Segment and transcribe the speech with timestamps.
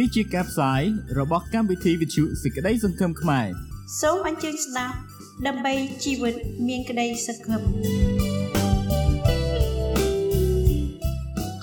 [0.00, 0.82] នេះជាការផ្សាយ
[1.18, 3.48] របស់កម្មវិធីវិទ្យុសេចក្តីសង្ឃឹមខ្មែរ
[4.00, 4.96] សូមអញ្ជើញស្ដាប់
[5.46, 6.34] ដើម្បីជីវិត
[6.68, 7.62] មានក្តីសង្ឃឹម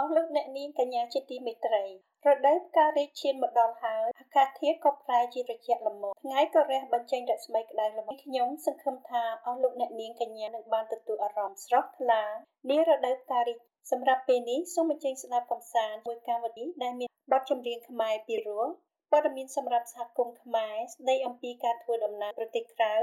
[0.00, 1.84] អស់លោកអ្នកនាងកញ្ញាជាទីមេត្រី
[2.26, 12.22] រដូវផ្ការីកឈានមកដល់ហើយអាកាសធាតុក៏ប្រែជាត្រជាក់ល្មមថ្ងៃក៏រះបញ្ចេញរស្មីក្តៅល្មមខ្ញុំសង្ឃឹមថាអស់លោកអ្នកនាងកញ្ញានឹងបានទទួលអារម្មណ៍ស្រស់ថ្លា
[12.70, 13.58] នារដូវផ្ការីក
[13.90, 18.66] សម្រាប់ពេលនេះសូមអញ្ជើញស្ដាប់កំសាន្តមួយកម្មវិធីដែលមានបទចម្រៀងខ្មែរពីរោះ
[19.10, 22.94] ព័ត៌មានសម្រាប់សហគមន៍ខ្មែរស្ដីអំពីការធ្វើដំណើរប្រទេសក្រៅ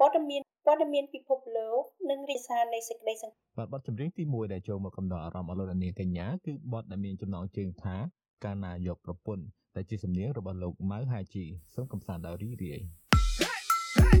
[0.00, 7.96] ព័ត៌មាន ព័ត៌មានពិភពលោកនិងរិះសានៃសេចក្តីសង្ឃឹមបាទបទចម្រៀងទី1ដែលចូលមកកំដរអារម្មណ៍អស់លោកអ្នកនាងកញ្ញាគឺបទដែលមានចំណងជើងថា
[8.44, 9.44] កាលណាយកប្រពន្ធ
[9.76, 11.44] ដែលជាសំនៀងរបស់លោកម៉ៅហាជី
[11.74, 12.80] សូមកំសាន្តដោយរីករាយ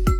[0.08, 0.17] ជួ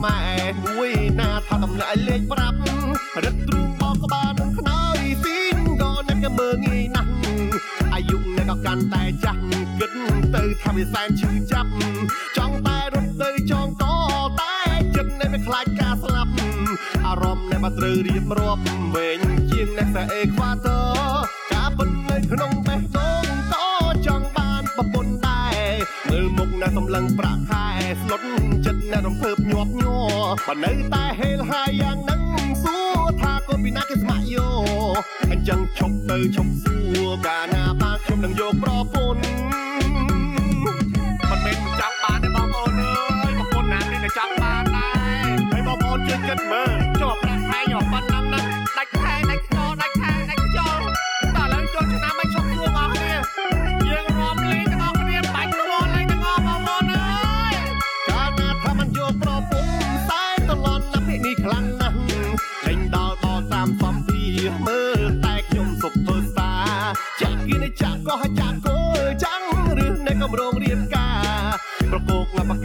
[0.00, 0.22] ខ្មែ
[0.52, 2.58] រមួយណាថាតម្លាក់លេខប្រាប់
[3.24, 7.10] រឹតទ្រូងបោកក្បាលនឹងខ្នើយស៊ីនក៏អ្នកក៏មើងងាយណាស់
[7.94, 9.40] អាយុអ្នកក៏កាន់តែចាស់
[9.80, 9.92] គិត
[10.34, 11.70] ទៅថាវាសែនឈឺចាប់
[12.36, 13.84] ចង់តែរត់ទៅចង់ត
[14.40, 14.54] តែ
[14.96, 16.32] ចិត្តនៅវាខ្លាចការស្លាប់
[17.06, 18.62] អារម្មណ៍នៅមកត្រូវរៀបរាប់
[18.94, 20.19] វែងជាងអ្នកតែ
[30.50, 32.22] បើនៅតែហេលហាយយ៉ាងហ្នឹង
[32.62, 34.48] សួរថាកូនពីណាគេស្ម័គ្រយោ
[35.30, 37.49] អញ្ចឹងឈប់ទៅឈប់សួរកាលណាបាន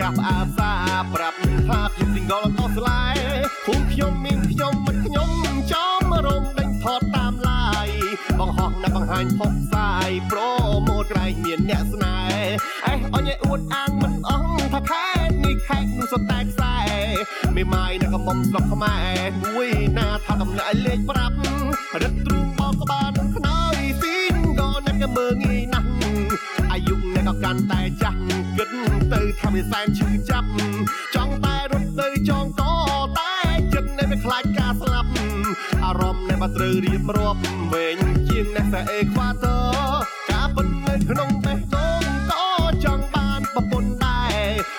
[0.06, 0.72] កមកប្រកាសផ្អាសា
[1.14, 1.38] ប្រាប់
[1.70, 3.16] ថាខ្ញុំ single អត់ស្លាយ
[3.66, 5.30] ភូមិខ្ញុំមានខ្ញុំមិនខ្ញុំ
[5.72, 7.88] ចំរំដេញថតតាមឡាយ
[8.40, 10.50] បង្ហោះនៅបង្ហាញផុសផ្សាយប្រូ
[10.88, 12.58] ម៉ូតក្រែងមានអ្នកស្នេហ៍
[12.88, 16.78] អេះអញឯអួតអាងមិនអស់ថាខេតនេះខេតនោះសុទ្ធតែខ្សែ
[17.56, 18.96] មេម៉ាយនៅកំមុំស្រុកខ្មែ
[19.28, 21.38] រមួយណាថាតម្លាក់លេខប្រាប់
[22.02, 25.90] រឹតទ្រូងបោកក្បាលនឹងខ្នើយស៊ីនក៏អ្នកក៏មើងងាយណាស់
[26.72, 28.35] អាយុអ្នកក៏កាន់តែចាស់គិតទៅថា
[29.56, 30.48] វាសែនឈឺចាប់
[31.16, 32.62] ចង់តែរត់ទៅចង់ត
[33.20, 33.34] តែ
[33.74, 35.10] ចិត្តនៅវាខ្លាចការស្លាប់
[35.84, 37.40] អារម្មណ៍នៅមកត្រូវរៀបរាប់
[37.72, 37.98] វែង
[38.30, 39.76] ជាងអ្នកតែអេខ្វាទ័រ
[40.32, 42.46] ការពិតនៅក្នុងបេះដូងក៏
[42.86, 44.38] ចង់បានប្រពន្ធដែរ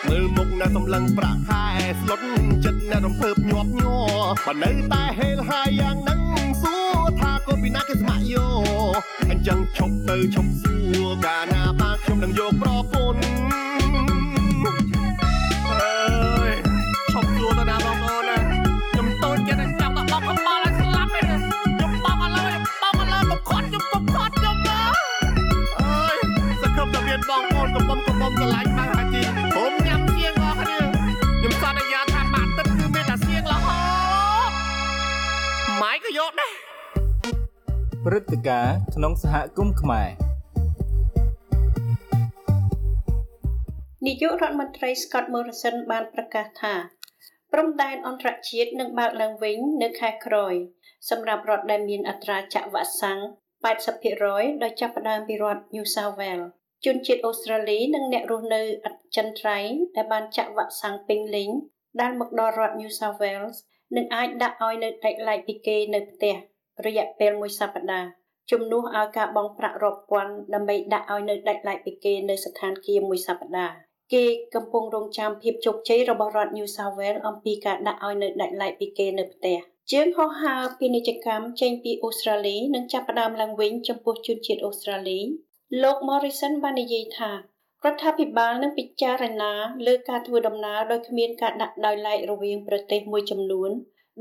[0.09, 1.65] មើលមុខនៅសម្លឹងប្រាក់ខែ
[2.01, 2.21] ស្លុត
[2.65, 4.11] ចិត្តនៅរំភើបញាប់ញ័រ
[4.47, 6.21] បើនៅតែហេលហាយយ៉ាងហ្នឹង
[6.63, 8.47] សួរថាកូនពីណាគេស្ម័គ្រយោ
[9.31, 12.76] អញ្ចឹងឈប់ទៅឈប់សួរកាលណាបានខ្ញុំនឹងយកប្រ
[38.11, 40.09] ព្រឹត្តិការណ៍ក្នុងសហគមន៍ខ្មែរ
[44.07, 46.75] នាយករដ្ឋមន្ត្រី Scott Morrison បានប្រកាសថា
[47.53, 50.55] ព្រំដែនអន្តរជាតិនឹងបើកឡើងវិញនៅខែក្រោយ
[51.11, 53.21] សម្រាប់រដ្ឋដែលមានអត្រាចាក់វ៉ាក់សាំង
[53.91, 56.49] 80%ដោយចាប់ផ្ដើមពីរដ្ឋ New South Wales
[56.85, 61.51] ជនជាតិអូស្ត្រាលីនិងអ្នករស់នៅអចិន្ត្រៃយ៍ដែលបានចាក់វ៉ាក់សាំងពេញលេញ
[62.01, 63.57] ដែលមកដល់រដ្ឋ New South Wales
[63.97, 66.37] នឹងអាចដាក់ឲ្យនៅដាច់ឡែកពីគេនៅផ្ទះ
[66.85, 68.09] រយៈពេលមួយសប្តាហ៍
[68.51, 73.75] ជំនួសឲ្យការបង់ប្រាក់រាប់ពាន់ដើម្បីដាក់ឲ្យនៅដាច់ឡែកពីគេនៅស្ថានភាពមួយសប្តាហ៍
[74.15, 74.25] គេ
[74.55, 79.59] កំពុងរងចាំភាពជោគជ័យរបស់រដ្ឋ New South Wales អំពីការដាក់ឲ្យនៅដាច់ឡែកពីគេនៅផ្ទះ
[79.93, 85.21] ជើងហោះហើរពាណិជ្ជកម្មចេញពីអូស្ត្រាលីនឹងចាប់ផ្ដើមឡើងវិញចំពោះជនជាតិអូស្ត្រាលី
[85.83, 87.37] លោក Morrison បាននិយាយថារ
[87.93, 89.53] ដ្ឋាភិបាលនឹងពិចារណា
[89.87, 93.71] លើការធ្វើដំណើរដោយគ្មានការដាក់ដោយឡែករវាងប្រទេសមួយចំនួន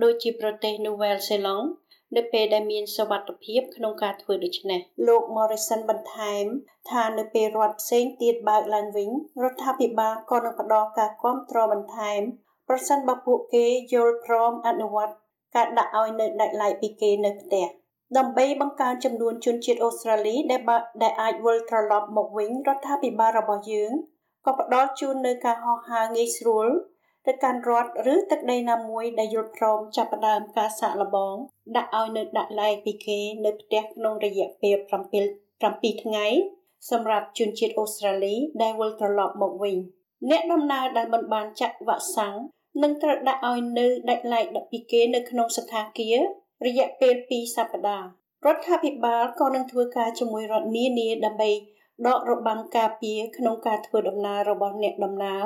[0.04, 1.72] ដូចជាប្រទេស Nouvelle Zelande
[2.16, 6.46] នៅពេលដែលមានសវត្ថភាពក្នុងការធ្វើដូច្នេះលោក Morrison បន្ថែម
[6.92, 9.10] ថានៅពេលរដ្ឋផ្សេងទៀតបើកឡើងវិញ
[9.44, 12.22] រដ្ឋាភិបាលក៏នឹងផ្ដល់ការគាំទ្របន្ថែម
[12.68, 15.14] ប្រសិនបើពួកគេយល់ព្រមអនុវត្ត
[15.56, 17.66] ការដាក់ឲ្យនៅដាច់ឡែកពីគេនៅផ្ទះ
[18.18, 20.62] ដើម្បីបង្កើនចំនួនជនជាតិអូស្ត្រាលីដែល
[21.04, 23.92] ដែលអាចវិលត្រឡប់មកវិញរដ្ឋាភិបាលរបស់យើង
[24.46, 26.68] ក៏ផ្ដល់ជូននៅការហោះហើរងាយស្រួល
[27.26, 31.36] ទៅកាន់រដ្ឋឬទឹកដីណាមួយដែលយល់ព្រមចាប់ផ្ដើមការសាកល្បង
[31.78, 34.92] ដាក់ឲ្យនៅដាក់ឡែកពីគេនៅផ្ទះក្នុងរយៈពេល7
[35.62, 36.26] 7ថ្ងៃ
[36.90, 39.78] សម្រាប់ជនជាតិអូស្ត្រាលីដែលវិលត្រឡប់មកវិញ
[40.30, 42.36] អ្នកដំណើរដែលមិនបានចាក់វ៉ាក់សាំង
[42.84, 46.20] នឹងត្រូវដាក់ឲ្យនៅដាច់ឡែកពីគេនៅក្នុងស្ថានភាព
[46.66, 48.08] រយៈពេល2សប្តាហ៍
[48.46, 51.52] រដ្ឋាភិបាលក៏នឹងធ្វើការជាមួយរដ្ឋនានាដើម្បី
[52.08, 55.44] ដករបាំងការពារក្នុងការធ្វើដំណើររបស់អ្នកដំណើរ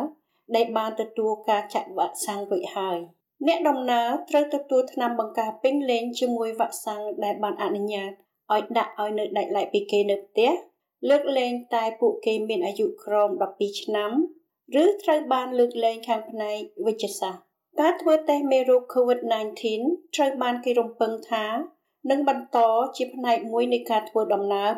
[0.55, 2.97] ដែលបានទទួលការចាក់វ៉ាក់សាំងរួចហើយ
[3.47, 8.11] អ្នកដំណើរត្រូវទទួលថ្នាំបង្ការពេញលេញជាមួយវ៉ាក់សាំងដែលបានអនុញ្ញាត
[8.53, 10.51] ឲ្យដាក់ឲ្យនៅដាច់ឡែកពីគេនៅផ្ទះ
[11.09, 14.11] លើកលែងតែពួកគេមានអាយុក្រោម12ឆ្នាំ
[14.83, 17.43] ឬត្រូវបានលើកលែងខាងផ្នែកវិទ្យាសាស្ត្រ
[17.79, 19.63] ការធ្វើតេស្តមេរោគ COVID-19
[20.15, 21.45] ត្រូវបានគេរំពឹងថា
[22.09, 22.57] នឹងបន្ត
[22.97, 24.71] ជាផ្នែកមួយនៃការធ្វើដំណើរ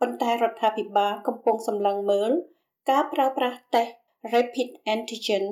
[0.00, 2.30] ប៉ុន្តែរដ្ឋាភិបាលកំពុងសម្លឹងមើល
[2.90, 3.94] ការប្រើប្រាស់តេស្ត
[4.32, 5.44] Rapid Antigen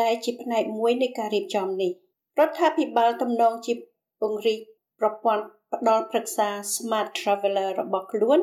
[0.00, 1.92] ដែលជាផ្នែកមួយនៃការរៀបចំនេះ
[2.38, 3.72] រដ្ឋាភិបាលទំនងជា
[4.20, 4.60] ពង្រីក
[5.00, 5.44] ប្រព័ន្ធ
[5.74, 8.38] ផ្ដល់ប្រឹក្សា Smart Traveler របស់ខ្លួន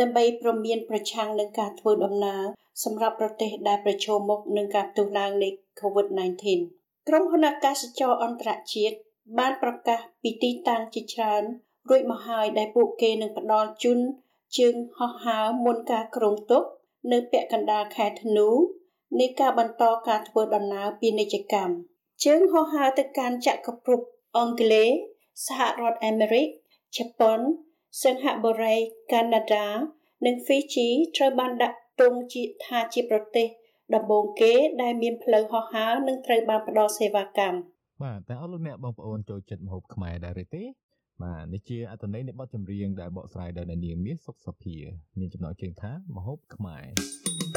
[0.00, 2.44] ដើម្បីប្រមានប្រឆាំងនឹងការធ្វើដំណើរ
[2.84, 5.48] សម្រាប់ប្រទេសដែលប្រឈមមុខនឹងការផ្ទុះឡើងនៃ
[5.80, 6.44] COVID-19
[7.08, 8.96] ក្រុមហ៊ុនអាកាសចរអន្តរជាតិ
[9.38, 11.42] បានប្រកាសពីទីតាំងជាច្រើន
[11.88, 13.98] រួចមកហើយដែលពួកគេនឹងផ្ដល់ជូន
[14.58, 16.62] ជើងហោះហើរមុនការគ្រោងទុក
[17.12, 18.48] នៅពាក់កណ្ដាលខែធ្នូ
[19.20, 21.74] នៃការបន្តការធ្វើដំណើរពាណិជ្ជកម្ម
[22.24, 23.98] ជើងហោះហើរទៅកាន់ចក្រភព
[24.36, 24.88] អង់គ្លេស
[25.46, 26.46] សហរដ្ឋអាមេរិក
[26.96, 27.40] ជប៉ុន
[28.02, 28.76] សិង្ហបុរី
[29.12, 29.68] កាណាដា
[30.26, 33.46] និងហ្វីជីត្រូវបានដាក់ទង់ជាថាជាប្រទេស
[33.94, 34.52] ដំបូងគេ
[34.82, 37.58] ដែលមានផ្លូវហោះហើរនិងត្រូវបានផ្ដល់សេវាកម្ម
[38.02, 40.62] បាទតែអស់លោកអ្នកបងប្អូនចូលចិត្តម្ហូបខ្មែរដែរទេ
[41.22, 44.76] បាទនេះជាអត្ថន័យនៃបទចម្រៀងដែលបកស្រាយដោយនាងមាសសុខសភា
[45.18, 47.47] មានចំណងជើងថាម្ហូបខ្មែរ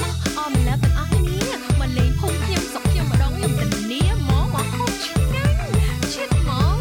[0.00, 5.56] មកមកមកអមឡាទាំងអស់គ្នាមកលេងភូមិខ្ញុំសុកខ្ញុំម្ដងខ្ញុំទៅនាមកមកហូបឆ្ងាញ់
[6.14, 6.77] ចិត្តមក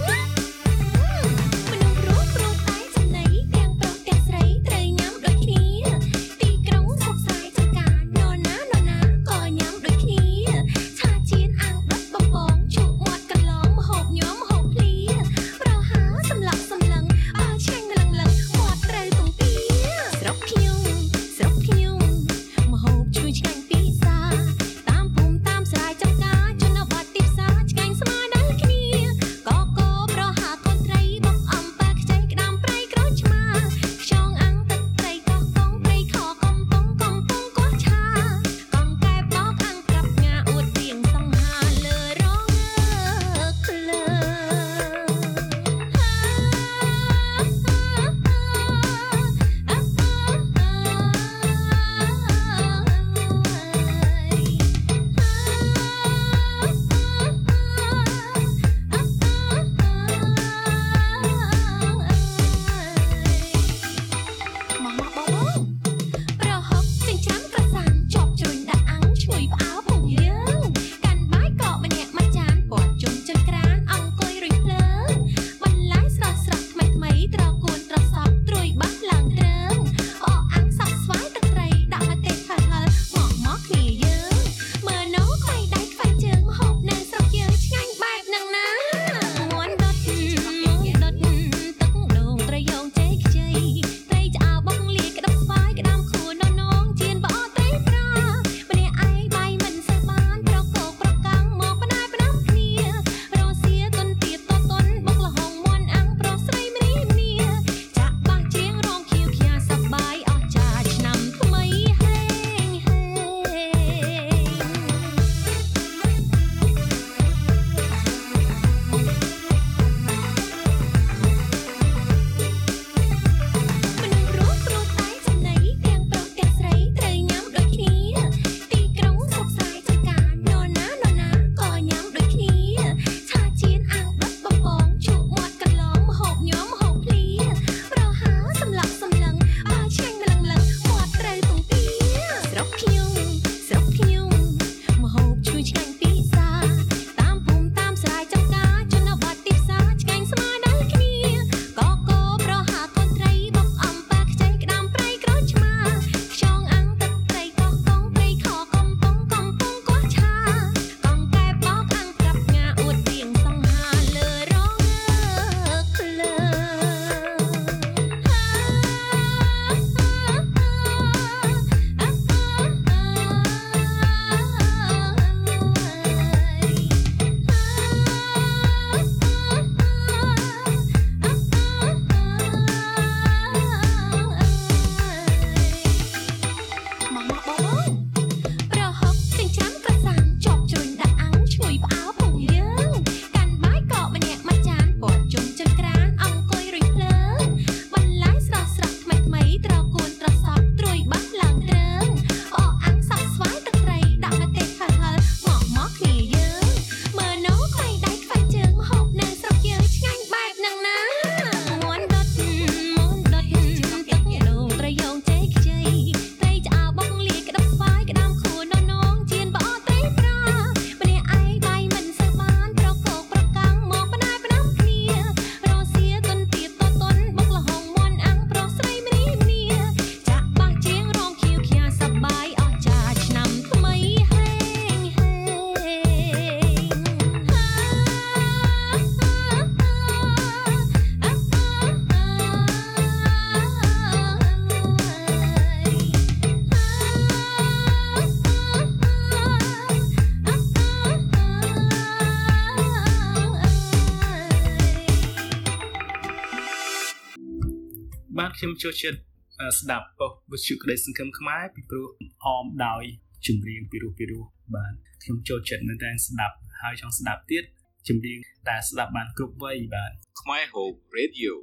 [258.60, 259.20] ខ្ញុំចូលចិត្ត
[259.62, 262.08] អឺស្ដាប់ប៉ុស្តិ៍វិទ្យុក្តីសង្ឃឹមខ្មែរពីព្រោះ
[262.46, 263.04] អមដោយ
[263.48, 264.44] ចម្រៀងពីរោះពីរោះ
[264.76, 267.64] បាទខ្ញុំចូលចិត្តមែនតើស្ដាប់ហើយចង់ស្ដាប់ទៀត
[268.08, 270.12] ចម្រៀងដែលស្ដាប់បានគ្រប់វ័យបាទ
[270.42, 271.54] ខ្មែរ Hope Radio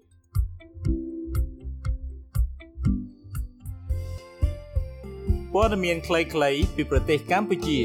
[5.55, 7.81] ព័ត៌មានខ្លីៗពីប្រទេសកម្ពុជា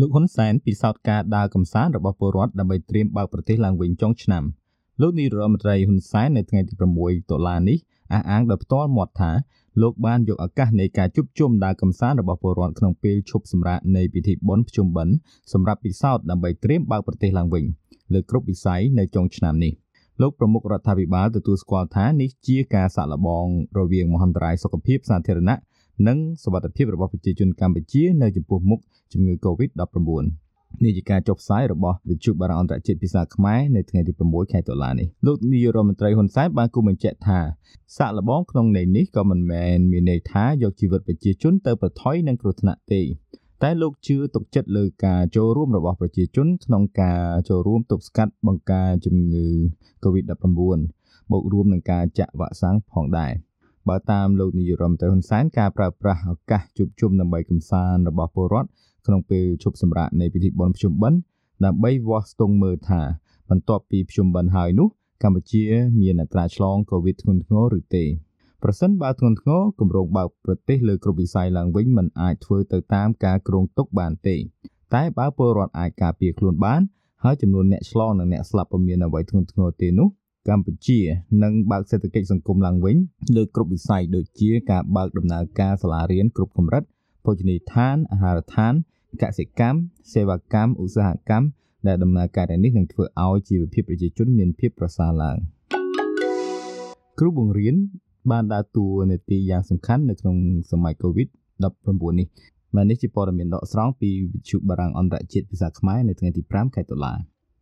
[0.00, 4.44] លោកហ៊ុនសែនពិសោធន៍ការដើរកំសាន្តរបស់ពលរដ្ឋដើម្បីត្រៀមបើកប្រទេសឡើងវិញចុងឆ្នាំ
[5.00, 6.72] លោកនាយរដ្ឋមន្ត្រីហ៊ុនសែននៅថ្ងៃទី
[7.02, 7.78] 6តុលានេះ
[8.12, 9.30] អះអាងដោយផ្ទាល់មាត់ថា
[9.82, 15.14] លោកបានយកឱកាសនៃការជួបជុំដើរកំសាន្តរបស់ពលរដ្ឋក្នុងពេលឈប់សម្រាកនៃពិធីបុណ្យភ្ជុំបិណ្ឌ
[15.52, 17.64] សម្រាប់ពិសោធន៍ដើម្បីត្រៀមបើកប្រទេសឡើងវិញ
[18.12, 19.72] លើគ្រប់វិស័យនៅចុងឆ្នាំនេះ
[20.20, 23.46] លោកប្រមុខរដ្ឋាភិបាលទទួលស្គាល់ថានេះជាការសាក់លបង
[23.78, 25.58] រវាងមហន្តរាយសុខភាពសាធារណៈ
[26.08, 28.80] និងសុវត្ថិភាពរបស់ប្រជាជនកម្ពុជានៅចំពោះមុខ
[29.12, 29.98] ជំងឺ Covid-19
[30.84, 37.40] នេះជាការចុះផ្សាយរបស់វិទ្យុបារាំងអន្តរជាតិភាសាខ្មែរនៅថ្ងៃទី6ខែតុលានេះលោកនាយរដ្ឋមន្ត្រីហ៊ុនសែនបានគូបញ្ជាក់ថា
[37.96, 43.02] សាក់លបងក្នុងន័យនេះក៏មិនមែនមានន័យថាយកជីវិតប្រជាជនទៅប្រថុយនឹងគ្រោះថ្នាក់ទេ
[43.62, 49.46] តែលោកជឿទុកចិត្តលើការចូលរួមរបស់ប្រជាជនក្នុងការចូលរួមទប់ស្កាត់បង្ការជំងឺ
[50.04, 50.44] Covid-19
[51.30, 53.32] បូករួមនឹងការចាក់វ៉ាក់សាំងផងដែរ
[53.88, 58.68] បើតាមលោកនាយរដ្ឋមន្ត្រីហ៊ុនសែនការប្រើប្រាស់ឱកាសជួបជុំដើម្បីកំសាន្តរបស់ពលរដ្ឋ
[59.06, 61.18] ក្នុងពេលជប់សម្រាកនៃពិធីបុណ្យភ្ជុំបិណ្ឌ
[61.64, 63.02] ដើម្បីវាស់ស្ទង់មើលថា
[63.50, 64.88] បន្ទាប់ពីភ្ជុំបិណ្ឌហើយនោះ
[65.22, 65.62] កម្ពុជា
[66.00, 68.04] មានអត្រាឆ្លងកូវីដធ្ងន់ធ្ងរឬទេ
[68.62, 74.36] ប្រសិនបើធ្ងន់ធ្ងរគម្រោងបើកប្រទេសលើគ្រប់វិស័យឡើងវិញមិនអាចធ្វើទៅតាមការគ្រោងទុកបានទេ
[74.94, 76.80] តែបើពលរដ្ឋអាចការពារខ្លួនបាន
[77.24, 80.08] ហើយចំនួនអ្នកឆ្លងនិងអ្នកស្លាប់ពុំមានអ្វីធ្ងន់ធ្ងរទេនោះ
[80.48, 81.00] កម្ពុជា
[81.42, 82.96] នឹងបើកសេដ្ឋកិច្ចសង្គមឡើងវិញ
[83.36, 86.82] លើគ្រប់វិស័យដូចជាការបើកដំណើរការសាលារៀនគ្រប់កម្រិត
[87.24, 88.74] ភោជនីយដ្ឋានអាហារដ្ឋាន
[89.22, 89.78] កសិកម្ម
[90.12, 91.46] សេវាកម្មឧស្សាហកម្ម
[91.86, 95.36] ដែលដំណើរការទាំងនេះនឹងធ្វើឲ្យជីវភាពប្រជាជនមានភាពប្រសើរឡើង
[97.18, 97.74] គ្រូបង្រៀន
[98.30, 100.36] បានដើរតួនាទីយ៉ាងសំខាន់នៅក្នុង
[100.70, 102.28] សម័យ COVID-19 នេះ
[102.74, 107.14] មកនេះជាព័ត៌មានដកស្រង់ពីវិទ្យុបារាំងអន្តរជាតិភាសាខ្មែរនៅថ្ងៃទី5ខែតុលា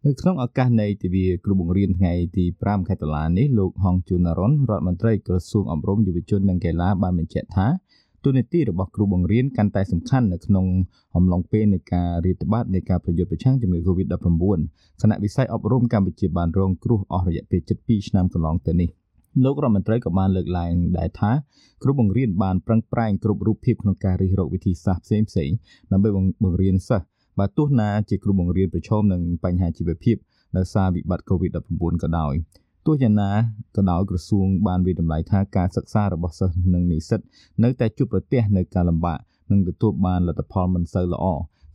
[0.07, 7.67] នៅក្នុងឱកាសនៃទិវាគ្រូបង្រៀនថ្ងៃទី5ខែតុលានេះលោកហងជួនណរុនរដ្ឋមន្ត្រីក្រសួងអប់រំយុវជននិងកីឡាបានបញ្ជាក់ថា
[8.25, 10.67] ទូនាទីរបស់គ្រូបង្រៀនកាន់តែសំខាន់នៅក្នុង
[11.17, 14.15] អំឡុងពេលនៃការរាតត្បាតនៃការប្រយុទ្ធប្រឆាំងជំងឺ Covid-19
[15.01, 18.89] គណៈវិស័យអប់រំកម្ពុជាបានរងគ្រោះអស់រយៈពេល7ឆ្នាំកន្លងទៅនេះ
[19.45, 21.31] លោករដ្ឋមន្ត្រីក៏បានលើកឡើងដែរថា
[21.83, 25.57] គ្រូបង្រៀនបានប្រឹងប្រែងគ្រប់រូបភាពក្នុងការរិះរកវិធីសាស្ត្រផ្សេងៗ
[25.93, 26.09] ដើម្បី
[26.43, 27.07] បង្រៀនសិស្ស
[27.39, 30.17] បើទោះណាជាគ្រូបង្រៀនប្រឈមនឹងបញ្ហាជីវភាព
[30.57, 32.35] ដោយសារវិបត្តិ COVID-19 ក៏ដោយ
[32.87, 33.31] ទោះយ៉ាងណា
[33.77, 37.21] ក៏ដោយក្រសួងបានវិតម្លៃថាការសិក្សារបស់សិស្សនិងនិស្សិត
[37.62, 39.19] នៅតែជួបប្រទះនៅការលំបាក
[39.51, 41.27] និងទទួលបានលទ្ធផលមិនសូវល្អ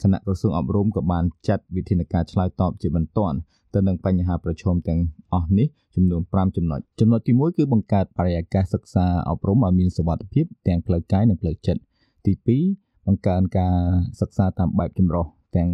[0.02, 3.38] គណៈក្រសួងអប់រំក៏បានចាត់វិធានការឆ្លើយតបជាបន្ទាន់
[3.74, 5.00] ទៅនឹងបញ្ហាប្រឈមទាំង
[5.34, 11.82] អស់នេះចំនួន5ចំណុចចំណុចទី1គឺបង្កើតបរិយាកាសសិក្សាអប់រំឲ្យមានសុវត្ថិភាពទាំងផ្លូវកាយនិងផ្លូវចិត្ត
[12.26, 12.34] ទី
[12.72, 13.76] 2បង្កើនការ
[14.20, 15.72] សិក្សាតាមបែបចម្រុះ ទាំង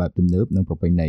[0.00, 1.08] បែបទំនើបនិងប្រពៃណី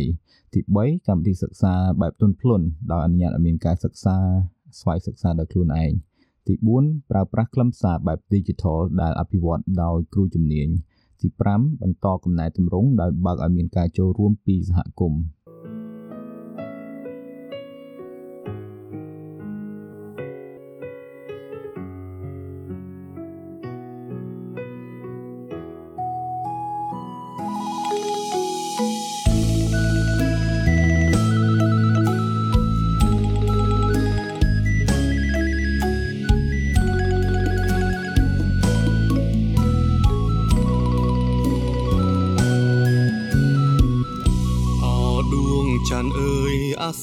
[0.54, 4.16] ទី3កម្មវិធីសិក្សាបែបទន់ភ្លន់ដោយអនុញ្ញាតឲ្យមានការសិក្សា
[4.80, 5.92] ស្វ័យសិក្សាដោយខ្លួនឯង
[6.46, 10.68] ទី4ប្រើប្រាស់ខ្លឹមសារបែប Digital ដែលអភិវឌ្ឍដោយគ្រូជំនាញ
[11.20, 15.20] ទី5បន្តកំណែទម្រង់ដោយបើកឲ្យមានការចូលរួមពីសហគមន៍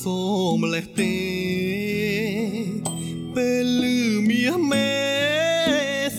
[0.07, 1.15] សូរម្លេះទេ
[3.35, 3.97] ពេលលឺ
[4.29, 4.91] មាសមេ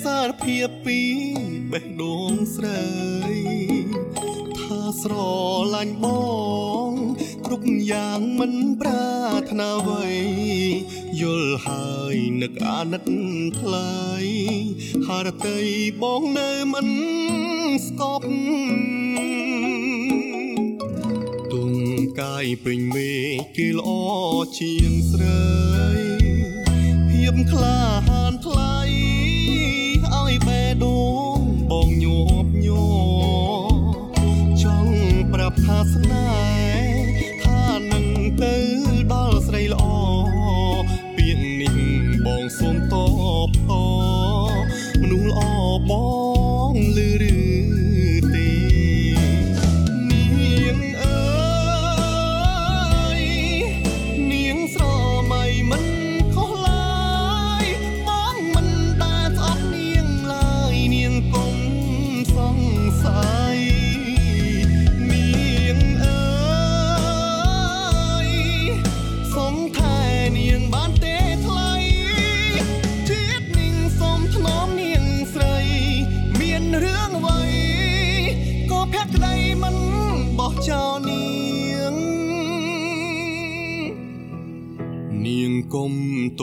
[0.03, 1.01] សារភាពពី
[1.72, 2.85] បេះដូងស្រី
[4.59, 5.14] ថាស្រ
[5.74, 6.07] ឡាញ់ប
[6.88, 6.92] ង
[7.46, 9.09] គ្រប់យ៉ាងមិនប្រា
[9.51, 10.07] ថ្នាអ្វី
[11.20, 13.03] យល់ហើយនឹកអាណិត
[13.61, 13.96] ថ្លៃ
[15.07, 15.59] ហារតី
[16.03, 16.88] បងនៅមិន
[17.87, 18.29] ស្កប់
[22.20, 23.18] កាយពេញមេ
[23.57, 23.90] គេល្អ
[24.59, 25.38] ជាងស្រី
[27.09, 27.88] ភាពក្លា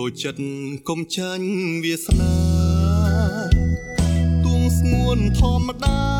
[0.05, 0.43] តូចចិត្ត
[0.89, 1.47] គុំចាញ់
[1.83, 2.33] វាសនា
[4.45, 6.14] ទួងស្ងួនធម្មតា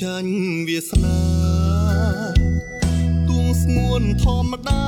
[0.00, 0.36] ចាញ់
[0.68, 1.20] វាសនា
[3.28, 4.86] ទួងស្ងួនធម្មតា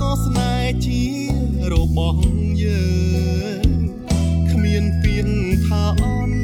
[0.00, 1.02] ក៏ស្នេហ៍ជា
[1.72, 2.22] របស់
[2.62, 2.84] យើ
[3.64, 3.66] ង
[4.50, 5.28] គ្មានពីង
[5.66, 6.40] ថាអន់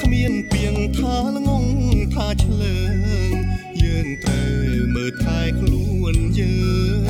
[0.00, 1.66] គ្មានពីងថាល្ងង
[2.14, 2.76] ថាឆ្លើ
[3.28, 3.32] ង
[3.82, 6.56] យើងត្រូវមើលថែខ្លួនយើ
[7.00, 7.02] ង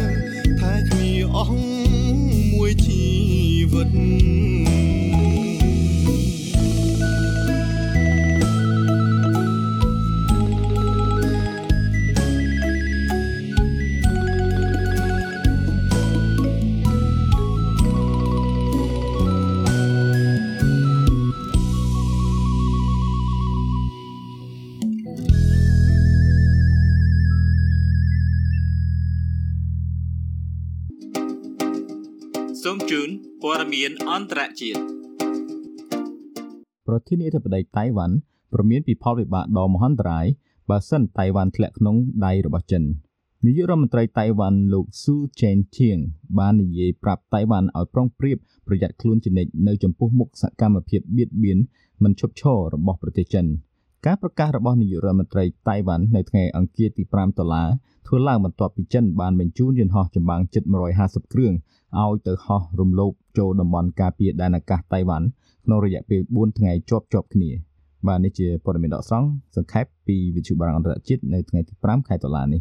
[0.60, 1.58] ថែគ្នាអស់
[2.52, 3.04] មួយជី
[3.72, 3.90] វិត
[33.72, 34.80] មានអន្តរជាតិ
[36.86, 38.16] ប្រធានាធិបតីតៃវ៉ាន់
[38.52, 40.26] ប្រមានពីផលវិបាកដ៏មហន្តរាយ
[40.70, 42.82] បើសិនតៃវ៉ាន់ធ្លាក់ក្នុងដៃរបស់ចិន
[43.46, 45.98] នាយករដ្ឋមន្ត្រីតៃវ៉ាន់លោកស៊ូចេនឈៀង
[46.38, 51.58] បាននិយាយប្រាប់តៃវ៉ាន់ឲ្យប្រុងប្រៀបប្រយ័ត្នខ្លួនជានិច្ចនៅចំពោះមុខសកម្មភាពបៀតបៀន
[52.02, 53.46] មិនឈប់ឈររបស់ប្រទេសចិន
[54.06, 57.68] ការប្រកាសរបស់នាយករដ្ឋមន្ត្រីតៃវ៉ាន់នៅថ្ងៃអង្គារទី5ដុល្លារ
[58.06, 60.62] ធ្វើឡើងបន្ទាប់ពីចិនបានបញ្ជូនយន្តហោះចម្បាំងជិត
[60.98, 61.52] 150គ្រឿង
[61.98, 65.26] ឲ្យទៅហោះរំលោភចូលតំបន់ការពារដែនអាកាសតៃវ៉ាន់
[65.64, 67.50] ក្នុងរយៈពេល4ថ្ងៃជាប់ជាប់គ្នា
[68.06, 72.60] បាទនេះជាព័ត៌មានដកស្រង់សង្ខេបពីវិទ្យុបារាំងអន្តរជាតិនៅថ្ងៃទី5ខែតុលានេះ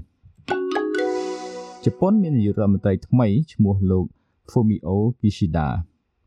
[1.86, 4.06] ជប៉ុនមាននាយករដ្ឋមន្ត្រីថ្មីឈ្មោះលោក
[4.52, 5.68] Fumio Kishida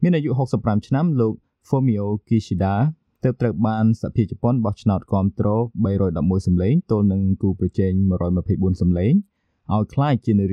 [0.03, 1.35] មានអាយុ65ឆ្នាំលោក
[1.69, 2.75] Fumio Kishida
[3.23, 5.49] ទើបត្រូវបានសភាជប៉ុនបោះឆ្នោតគាំទ្រ
[5.97, 7.93] 311សម្លេងទល់នឹងគូប្រជែង
[8.37, 9.13] 124សម្លេង
[9.73, 10.47] ឲ្យក្លាយជានា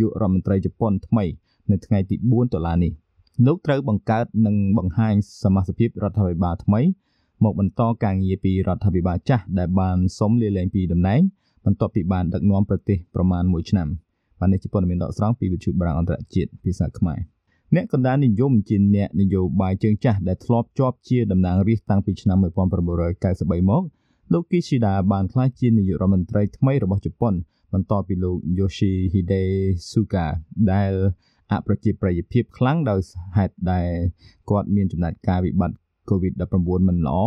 [0.00, 1.24] យករដ្ឋមន្ត្រីជប៉ុនថ្មី
[1.70, 2.92] នៅថ្ងៃទី4តុលានេះ
[3.46, 6.80] លោកត្រូវបង្កើតនិងបង្ហាញសមាជិករដ្ឋាភិបាលថ្មី
[7.44, 11.20] មកបន្តការងារពីរដ្ឋាភិបាលចាស់ដែលបានសុំលាលែងពីតំណែង
[11.64, 13.88] បន្ទាប់ពីបានដឹកនាំប្រទេសប្រមាណ1ឆ្នាំ
[14.40, 17.20] បាទនេះជាព័ត៌មានដកស្រង់ពីវិទ្យុបារាំងអន្តរជាតិភាសាខ្មែរ
[17.74, 23.82] អ្នកកណ្ដាលនិយមជាអ្នកនយោបាយជើងចាស់ដែលធ្លាប់ជាប់ជាតំណាងរាស្ត្រតាំងពីឆ្នាំ1993មក
[24.32, 27.34] លោក Kishida បានក្លាយជានាយករដ្ឋមន្ត្រីថ្មីរបស់ជប៉ុន
[27.72, 29.42] បន្ទាប់ពីលោក Yoshihide
[29.90, 30.26] Suga
[30.72, 30.92] ដែល
[31.52, 33.00] អប្រជាប្រិយភាពខ្លាំងដោយ
[33.36, 33.88] ហេតុដែល
[34.50, 35.76] គាត់មានចំណាត់ការវិបត្តិ
[36.10, 37.18] COVID-19 មិនល្អ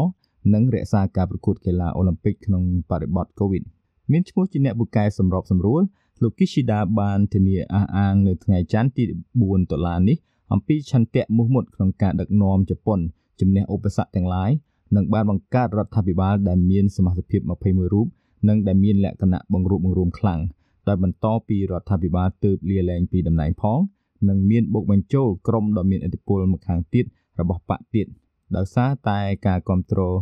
[0.53, 3.63] និងរក្សាការប្រកួតកីឡាអូឡ িম্প ពិកក្នុងបរិបទ COVID
[4.11, 5.81] មានឈ្មោះជាអ្នកពូកែសម្របសម្រួល
[6.21, 9.03] លោក Kishida បានធានាអះអាងនៅថ្ងៃច័ន្ទទី
[9.37, 10.17] 4ដុល្លារនេះ
[10.53, 12.99] អំពីឆន្ទៈមោះមុតក្នុងការដឹកនាំជប៉ុន
[13.39, 14.51] ជំនះឧបសគ្គទាំងឡាយ
[14.95, 18.07] និងបានបង្កើតរដ្ឋាភិបាលដែលមានសមាជិកភាព21រូប
[18.47, 20.39] និងដែលមានលក្ខណៈបង្រួបបង្រួមខ្លាំង
[20.87, 23.79] ដោយបន្តពីរដ្ឋាភិបាលទើបលាលែងពីតំណែងផង
[24.27, 27.05] និងមានបុកបញ្ចូលក្រុមដ៏មានឥទ្ធិពលម្ខាងទៀត
[27.39, 28.07] របស់បកទៀត
[28.55, 30.15] ដោយសារតែការគ្រប់គ្រង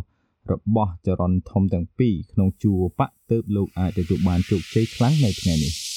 [0.52, 5.87] របស់ចរន្តធំទាំងពីរក្នុងជួរបកទើបលោកអាចទទួលបានជោគជ័យខ្លាំងនៅថ្ងៃនេះ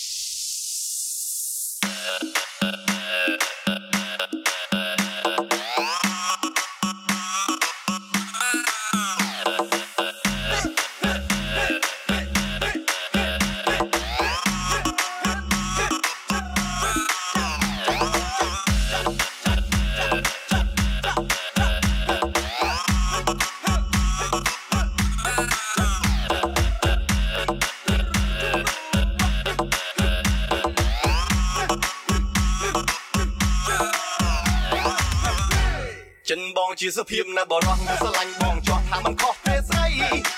[37.01, 39.87] សុភាពណាបរោះស្រឡាញ់បងចោះថាมันខុសទេស្រី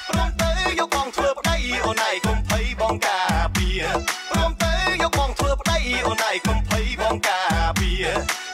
[0.10, 0.50] ព្រមទៅ
[0.80, 3.84] យកបងធ្វើប្តីអូនឯងកុំភ័យបងការពារ
[4.32, 4.72] ព្រមទៅ
[5.02, 8.06] យកបងធ្វើប្តីអូនឯងកុំភ័យបងការពារ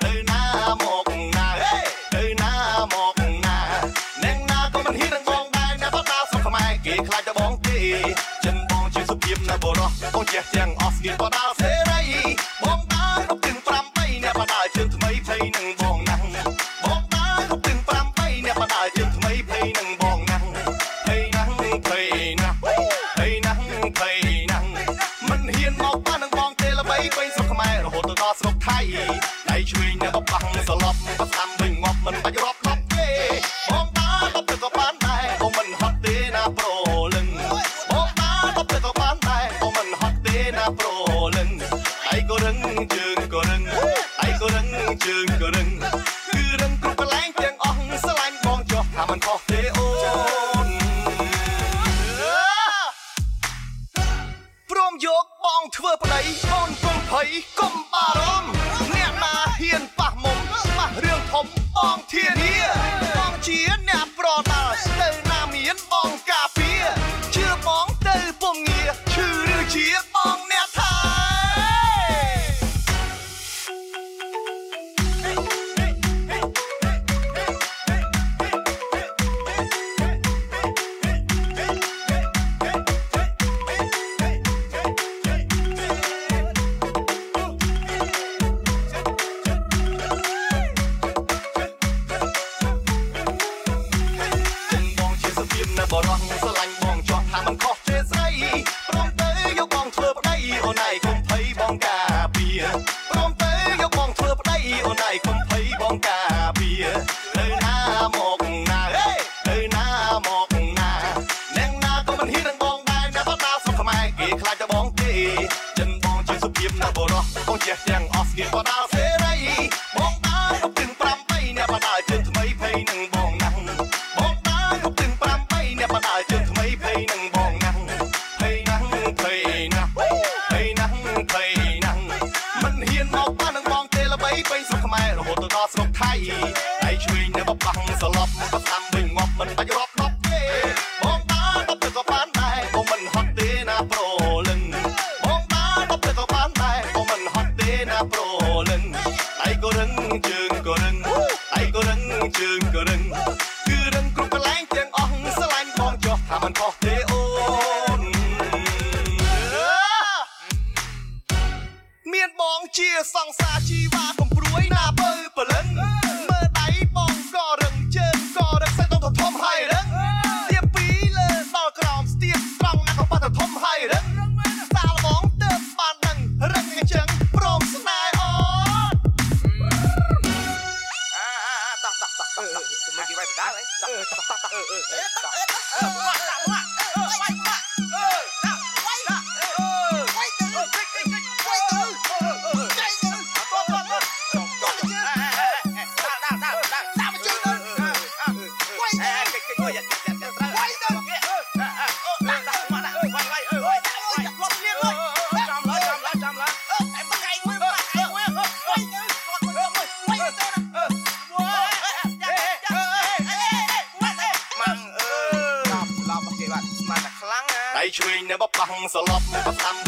[0.04, 0.42] ទៅណា
[0.82, 1.78] មកណាហេ
[2.16, 2.52] ទៅណា
[2.94, 3.58] មកណា
[4.24, 7.78] អ្នកណាក៏មិនហ៊ាននឹងបងដែរណាបដាសុខខ្មែរគេខ្លាចតែបងទេ
[8.46, 11.59] ចិនបងជាសុភាពណាបរោះបងចេះទាំងអស់ស្គៀតបដា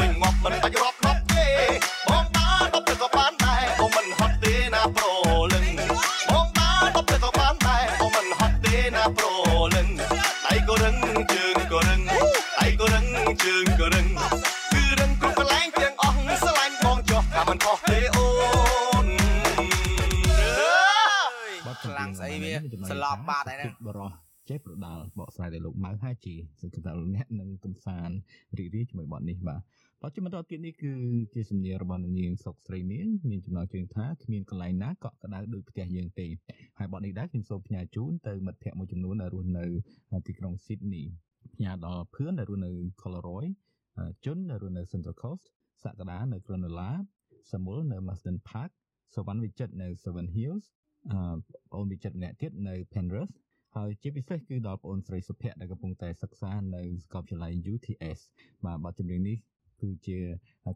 [0.02, 1.48] បស្ដាំវិញងាប់មិនបាច់រាប់ដល់ទេ
[2.10, 5.14] បងបានដល់ទៅក៏បានដែរបងមិនហត់ទេណាប្រូ
[5.54, 5.66] លឹង
[6.30, 9.34] បងបានដល់ទៅក៏បានដែរបងមិនហត់ទេណាប្រូ
[9.76, 9.88] លឹង
[10.48, 10.96] ដៃក៏រឹង
[11.34, 12.02] ជើងក៏រឹង
[12.60, 13.06] ដៃក៏រឹង
[13.44, 14.08] ជើងក៏រឹង
[14.74, 18.28] គឺរឹងគ្រប់កន្លែងទាំងអស់ស្រឡាញ់បងចុះថាมันខុសទេអូ
[19.04, 19.08] ន
[21.66, 24.12] បទចម្រៀងស្អីវាចំណុចស្លាប់បាត់ហើយហ្នឹងបរោះ
[24.50, 28.16] ចេះប្រដាល់បកស្រាយដោយលោកម៉ៅហាជីសង្ឃឹមថាលោកអ្នកនឹងកំសាន្ត
[28.58, 29.62] រីករាយជាមួយបទនេះបាទ
[30.04, 30.92] បទជាបន្តទៀតនេះគឺ
[31.34, 36.28] ជាសំនៀងរបស់នាងសុកស្រីនាងមានចំណងជើងថាគ្មានកន្លែងណាកក់ក្ដៅដូចផ្ទះយើងទេ
[36.78, 39.66] ហើយបទនេះដែរខ្ញុំសូមផ្ញើជូនទៅមិត្តភ័ក្តិមួយចំនួនដែលរស់នៅ
[40.28, 41.06] ទីក្រុង Sydney
[41.56, 43.46] ផ្ញើដល់ភឿនដែលរស់នៅ Coloroy
[44.26, 45.46] ជុនដែលរស់នៅ Central Coast
[45.84, 46.92] សក្តានៅ Cronulla
[47.52, 48.72] សមុលនៅ Marsden Park
[49.16, 50.66] សវណ្ណវិចិត្រនៅ Seven Hills
[51.12, 53.34] អឺបងអូនវិចិត្រម្នាក់ទៀតនៅ Penrith
[53.76, 58.20] ហើយជាពិសេសគឺដល់បងអូនស្រីសុភ័ក្រដែលកំពុងតែសិក្សានៅសាកលវិទ្យាល័យ UTS
[58.66, 59.38] បាទបទចម្រៀងនេះ
[59.82, 60.20] គឺជា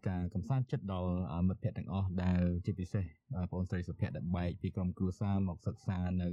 [0.08, 1.12] ការកំសាន្តចិត្តដល់
[1.48, 3.06] មិត្តភ័ក្តិទាំងអស់ដែលជាពិសេស
[3.50, 6.28] បងអូនស្រីសុភ័ក្រដែលបែកពីក្រុមគ្រួសារមកសិក្សានៅ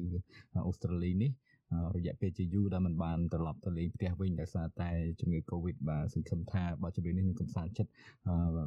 [0.67, 1.33] អូស្ត្រាលីនេះ
[1.97, 7.91] រយៈពេលជាយូរដែលមិនបានត្រឡប់ទៅលេងផ្ទះវិញដោយសារតែជំងឺ Covid បាទសង្ឃឹមថាបទចម្រៀងនេះនឹងកំសាន្តចិត្ត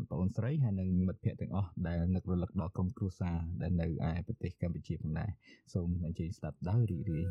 [0.10, 5.30] បងអូនស្រីហើយនិងមិត្តភ័ក្តិទាំងអស់ដែលនឹករលឹកដល់ក្រុមគ្រួសារដែលនៅឯប្រទេសកម្ពុជាផងដែរ
[5.74, 7.26] សូមអញ្ជើញស្ដាប់ដោយរីករាយ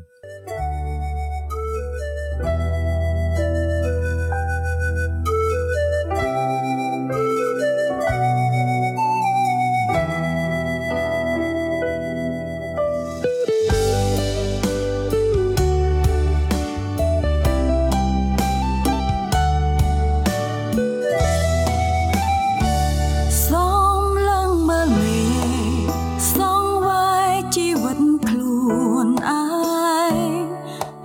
[2.39, 3.04] សូ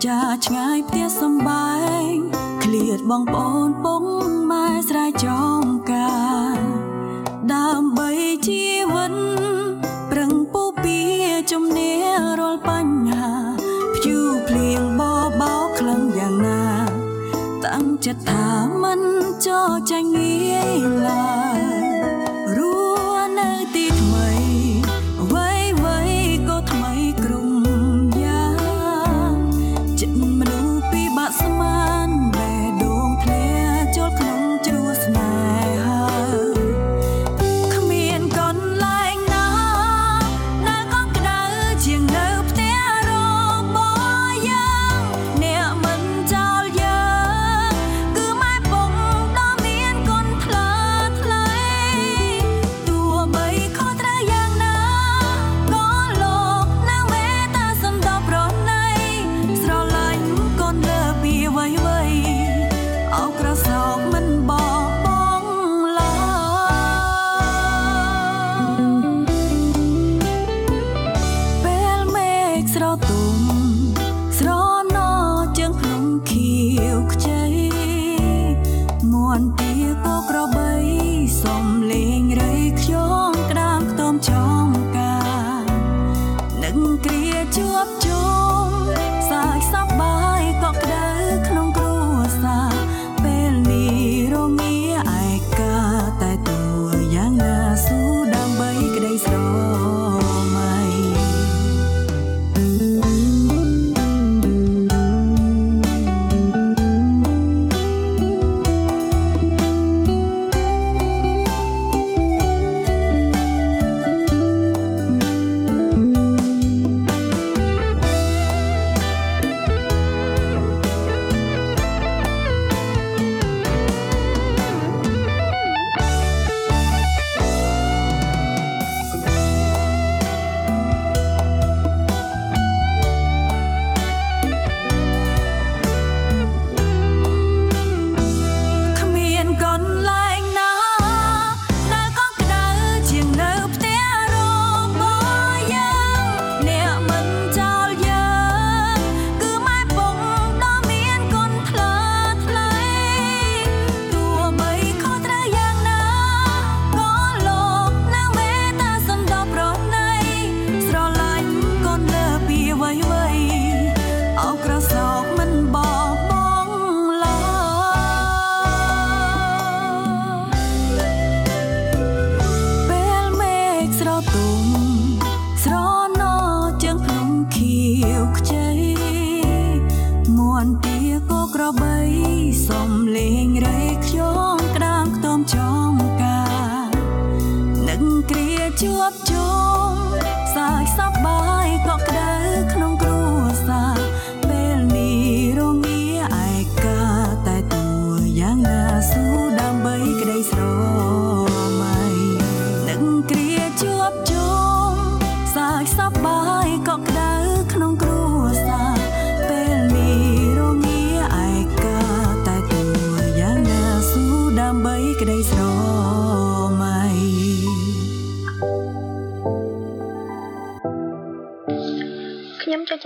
[0.06, 1.70] ចាឆ្ងាយផ្ទះសំបែ
[2.12, 2.16] ង
[2.62, 4.02] ឃ្លាតបងប្អូនពុក
[4.50, 6.18] ម៉ែស្រែចំកា
[6.56, 6.58] រ
[7.52, 8.10] ដើម្បី
[8.46, 9.14] ជីវិត
[10.10, 11.00] ប្រឹងពុះពៀ
[11.50, 12.04] ជំនះ
[12.40, 13.34] រាល់បញ្ហា
[13.94, 15.02] ព្យុះភ្លៀងប
[15.40, 16.64] បោកខ្លាំងយ៉ាងណា
[17.64, 18.48] តាំងចិត្តថា
[18.82, 19.00] មិន
[19.46, 19.60] ចោ
[19.90, 21.49] ចាញ់ងាយឡើយ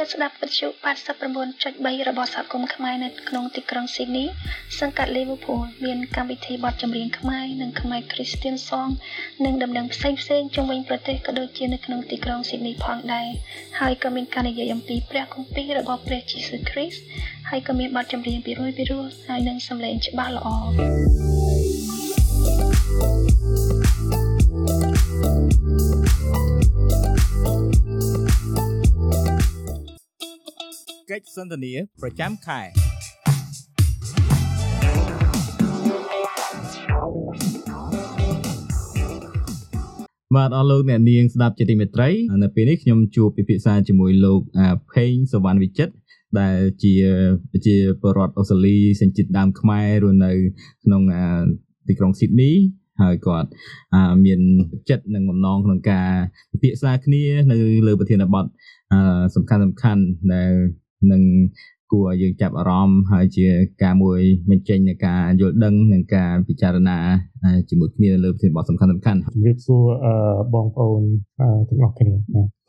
[0.05, 0.67] ចូលស្ដាប់វិទ្យុ
[1.39, 4.25] 89.3របស់សហគមន៍ខ្មែរនៅក្នុងទីក្រុងស៊ីដនី
[4.81, 8.91] សង្កាត់ Liverpool មានកម្មវិធីបទចម្រៀងខ្មែរនិងខ្មែរ Christian Song
[9.45, 13.29] និងដំណឹងផ្សេងផ្សេងៗជុំវិញប្រទេសក៏ដូចជានៅក្នុងទីក្រុងស៊ីដនីផងដែរ
[13.81, 17.03] ហើយក៏មានការនិយាយអំពីព្រះគម្ពីររបស់ព្រះយេស៊ូវគ្រីស្ទ
[17.49, 20.49] ហើយក៏មានបទចម្រៀងពីរោយពីរោះហើយនឹងសំឡេងច្បាស់ល្អ
[31.15, 32.61] កិច្ចសន្ទនាប្រចាំខែ
[40.35, 42.09] បាទអស់លោកអ្នកនាងស្ដាប់ជាទីមេត្រី
[42.43, 45.95] នៅពេលនេះខ្ញុំជួបពិភាក្សាជាមួយលោកអាផេងសវណ្ណវិចិត្រ
[46.41, 46.95] ដែលជា
[47.67, 50.33] ជាបរដ្ឋអូស្ត្រាលីសញ្ជាតិដើមខ្មែររស់នៅ
[50.85, 51.03] ក្នុង
[51.89, 52.51] ទីក្រុងស៊ីដនី
[53.03, 53.49] ហើយគាត់
[54.25, 54.41] មាន
[54.91, 56.11] ចិត្តនិងបំណងក្នុងការ
[56.53, 57.57] ពិភាក្សាគ្នានៅ
[57.87, 58.45] លើប្រធានបទ
[59.37, 60.03] សំខាន់សំខាន់
[60.35, 60.53] ដែល
[61.13, 61.23] នឹង
[61.93, 63.47] គួរឲ្យយើងចាប់អារម្មណ៍ហើយជា
[63.83, 66.99] ការមួយបញ្ចេញនៃការយល់ដឹងនិងការពិចារណា
[67.69, 69.85] ជាមួយគ្នាលើប្រធានបទសំខាន់សំខាន់ជំរាបសួរ
[70.55, 71.03] បងប្អូន
[71.69, 72.15] ទាំងអស់គ្នា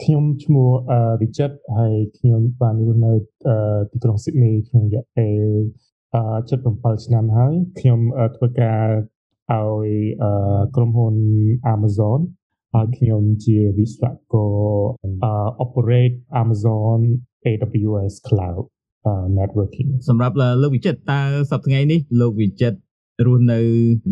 [0.03, 0.69] ខ្ញុំឈ្មោះ
[1.21, 3.13] វិចិត្រហើយខ្ញុំបានរស់នៅ
[3.91, 5.45] ទីក្រុងស៊ីដនីក្នុងរយៈពេល
[6.19, 7.99] 77ឆ្នាំហើយខ្ញុំ
[8.35, 8.85] ធ្វើការ
[9.51, 9.87] ឲ្យ
[10.75, 11.15] ក្រុមហ៊ុន
[11.75, 12.19] Amazon
[12.73, 14.53] ហើយខ្ញុំជាវិស្វករ
[15.63, 16.99] operate Amazon
[17.47, 18.63] AWS Cloud
[19.39, 21.21] networking សម្រាប់លោកវិចិត្រតើ
[21.51, 22.77] សប្តាហ៍ថ្ងៃនេះលោកវិចិត្រ
[23.25, 23.59] រស់នៅ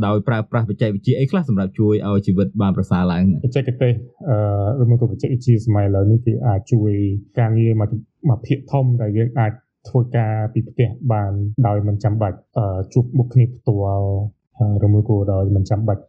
[0.05, 3.93] ដោយប្រើប្រាស់បច្ចេកវិទ្យាអីខ្លះសម្រាប់ជួយឲ្យជីវិតបានប្រសើរឡើងបច្ចេកទេស
[4.29, 6.91] អឺឬមកក៏បច្ចេកវិទ្យាសម័យឥឡូវនេះគឺអាចជួយ
[7.39, 7.89] ការងារមួយ
[8.29, 9.51] មួយភាគធំដែលយើងអាច
[9.89, 11.31] ធ្វើការពីផ្ទះបាន
[11.67, 12.38] ដោយមិនចាំបាច់
[12.93, 14.07] ជួបមុខគ្នាផ្ទាល់
[14.86, 16.03] ឬមួយក៏ដោយមិនចាំបាច់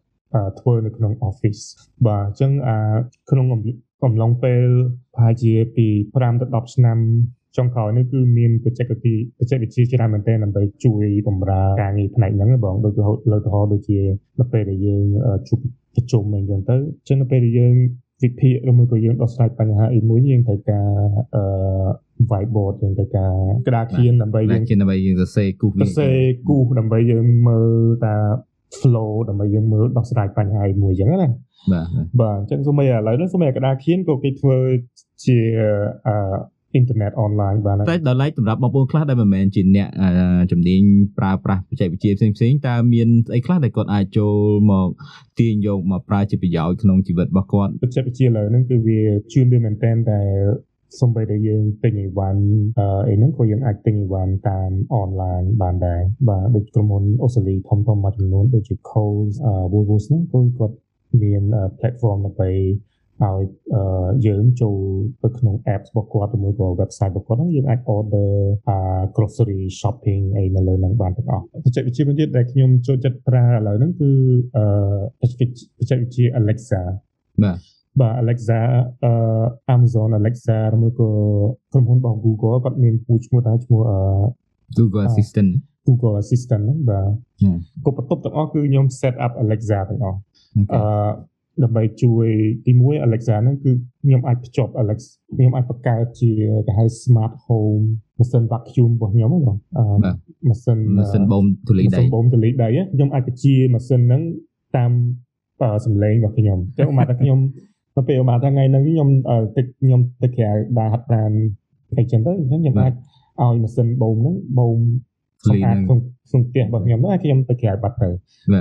[0.61, 1.63] ធ្វើនៅក្នុង office
[2.07, 2.51] បាទអញ្ចឹង
[3.31, 3.47] ក្នុង
[4.05, 4.65] កំឡុងពេល
[5.15, 6.99] ប្រហែលជាពី5ទៅ10ឆ្នាំ
[7.57, 12.95] ចុងក្រោយនេះគឺមានបច្ចេកវិទ្យាបច្ចេកវិទ្យាច្រើនមែនទែនដើម្បីជួយបម្រើការងារផ្នែកហ្នឹងបងដូច
[13.33, 14.01] លើកឧទាហរណ៍ដូចជា
[14.41, 15.05] នៅពេលដែលយើង
[15.49, 15.59] ជួប
[15.95, 17.75] ប្រជុំអីចឹងទៅអញ្ចឹងនៅពេលដែលយើង
[18.23, 20.89] វិភាគឬមួយក៏យើងដោះស្រាយបញ្ហាអីមួយយើងត្រូវការ
[21.35, 21.45] អឺ
[22.31, 23.33] whiteboard យើងត្រូវការ
[23.69, 27.73] ក្តារខៀនដើម្បីយើងដើម្បីយើងសរសេរគូសសរសេរគូសដើម្បីយើងមើល
[28.05, 28.17] តា
[28.79, 31.31] flow ដើម្បីយើងមើលដោះស្រាយបញ្ហាមួយអញ្ចឹងណា
[31.73, 31.87] បាទ
[32.21, 34.57] បាទអញ្ចឹងសូម្បីឥឡូវនេះសូម្បីក្តារខៀនក៏គេធ្វើ
[35.25, 35.39] ជា
[36.09, 36.17] អឺ
[36.75, 39.89] អ៊ីនធឺណិតអនឡាញបានតែដល់ឡែកសម្រាប់បងប្អូនខ្លះដែលមិនមែនជាអ្នក
[40.53, 40.81] ជំនាញ
[41.19, 44.35] ប្រើប្រាស់បច្ចេកវិទ្យាផ្សេងផ្សេងតើមានស្អីខ្លះដែលគាត់អាចចូល
[44.71, 44.89] មក
[45.39, 49.01] ទាញយកមកប្រើជាប្រយោជន៍ក្នុងជីវិតរបស់គាត់បច្ចេកវិទ្យាលើហ្នឹងគឺវា
[49.33, 50.21] ជឿនលឿនមែនទែនតែ
[51.01, 52.43] សំបីតែយើងទិញអីវ៉ាន់
[53.09, 59.35] អីហ្នឹងក៏យើងអាចទិញអីវ៉ាន់តាមអនឡាញបានដែរបាទដូចក្រុមហ៊ុនអូស្ត្រាលីធំៗមួយចំនួនដូចជា Coles
[59.73, 60.75] Woolworths ហ្នឹងក៏គាត់
[61.23, 61.43] មាន
[61.79, 62.51] platform ដើម្បី
[63.23, 63.43] ឲ្យ
[64.27, 64.79] យើងចូល
[65.23, 68.31] ទៅក្នុង apps របស់គាត់ឬមួយក៏ website របស់គាត់ហ្នឹងយើងអាច order
[69.17, 74.11] grocery shopping អីនៅលើហ្នឹងបានទាំងអស់បច្ចេកវិទ្យាមួយទៀតដែលខ្ញុំចូលចិត្តប្រើឥឡូវហ្នឹងគឺ
[75.21, 76.83] បច្ចេកវិទ្យា Alexa
[77.43, 77.59] បាទ
[78.01, 78.59] បាទ Alexa
[79.05, 79.13] អឺ
[79.75, 81.11] Amazon Alexa ឬមួយក៏
[81.73, 83.99] ក្រុមហ៊ុនរបស់ Google គាត់មានមួយឈ្មោះថាឈ្មោះអឺ
[84.77, 85.51] Google Assistant
[85.87, 87.07] Google Assistant ហ្នឹងបាទ
[87.85, 90.19] ក៏បន្ទប់ទាំងអស់គឺខ្ញុំ set up Alexa ទាំងអស់
[90.73, 90.81] អឺ
[91.63, 92.27] ដើម្បីជួយ
[92.65, 93.71] ទី1 Alexa ហ្នឹងគឺ
[94.03, 94.99] ខ្ញុំអាចភ្ជាប់ Alex
[95.37, 96.31] ខ្ញុំអាចបង្កើតជា
[96.67, 97.85] គេហៅ smart home
[98.19, 99.43] ម៉ាស៊ីន vacuum របស់ខ្ញុំហ្មង
[100.49, 104.23] ម៉ាស៊ីនម៉ាស៊ីនបូមទូលីដីម៉ាស៊ីនបូមទូលីដីខ្ញុំអាចបញ្ជាម៉ាស៊ីនហ្នឹង
[104.77, 104.93] តាម
[105.87, 107.39] សំឡេងរបស់ខ្ញុំចឹងមកថាខ្ញុំ
[107.97, 109.09] ទៅពេលមកថាថ្ងៃហ្នឹងខ្ញុំ
[109.57, 111.31] ទឹកខ្ញុំទៅក្រៅដើរហាត់ប្រាណ
[111.99, 114.79] អីចឹងទៅអញ្ចឹងខ្ញុំអាចឲ្យម៉ាស៊ីនបូមហ្នឹងបូម
[115.49, 115.99] សម្អាតក្នុង
[116.31, 118.09] ក្នុងផ្ទះរបស់ខ្ញុំហ្នឹងខ្ញុំទៅក្រៅបាត់ទៅ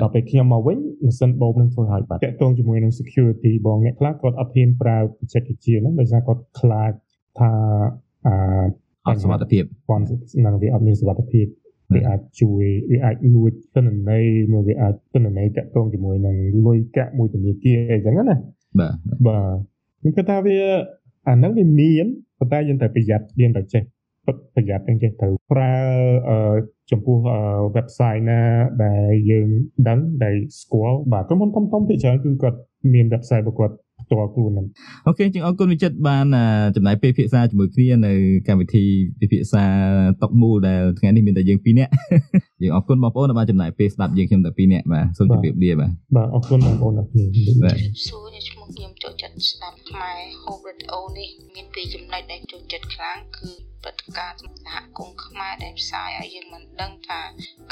[0.01, 6.91] ដល់ពេលខ្ញុំមកវិញម៉ាស៊ីនបូមនឹងធ្វើឲ្យបាត់តាក់ទងជាមួយនឹង security បងអ្នកខ្លះគាត់អត់ហ៊ានប្រើបច្ចេកវិទ្យាហ្នឹងដោយសារគាត់ខ្លាច
[7.39, 7.51] ថា
[8.25, 8.33] អឺ
[9.07, 10.03] អត់សុវត្ថិភាពគាត់
[10.45, 11.45] នឹងវាអត់មានសុវត្ថិភាព
[11.93, 18.35] វាអាចជួយវាអាចលួចទិន្នន័យមកវាអាចទិន្នន័យតាក់ទងជាមួយនឹងលុយកាក់មួយធនាគារអីចឹងណា
[18.79, 18.93] បាទ
[19.27, 19.55] បាទ
[19.99, 20.57] ខ្ញុំគិតថាវា
[21.27, 22.05] អាហ្នឹងវាមាន
[22.39, 23.83] ប៉ុន្តែយើងត្រូវប្រយ័ត្នយើងត្រូវចេះ
[24.25, 25.73] ប្រយ័ត្នទាំងចេះត្រូវប្រើ
[26.91, 27.17] ចំពោះ
[27.75, 28.41] website ណា
[28.83, 29.47] ដែលយើង
[29.87, 32.57] ដឹងដែលស្គាល់បាទក្រុមហ៊ុនធំៗភាគច្រើនគឺគាត់
[32.93, 34.67] មាន website របស់គាត់ផ្ទាល់ខ្លួនហ្នឹង
[35.07, 36.25] អូខេជាងអរគុណវិចិត្របាន
[36.75, 38.13] ចំណាយពេលពិភាក្សាជាមួយគ្នានៅ
[38.47, 38.83] កម្មវិធី
[39.19, 39.63] ពិភាក្សា
[40.21, 41.91] តុកមូលដែលថ្ងៃនេះមានតែយើងពីរនាក់
[42.61, 47.25] យើងអរគុណបងប្អូនដែលបានចំណាយពេលស្ដាប់យើងខ្ញុំតែពីរនាក់បាទសូមជម្រាបលាបាទបាទអរគុណបងប្អូនអរគុណ
[47.63, 57.21] បាទសួរឈ្មោះខ្ញុំចូលចិត្តស្ដាប់ខ្មែរ Hope Radio នេះមានពីចំណុចដែលចូលចិត្តខ្លាំងគឺ ព្រឹត្តិការណ៍សហគមន៍ខ្មែរដែលផ្សាយឲ្យយើងមិនដឹងថា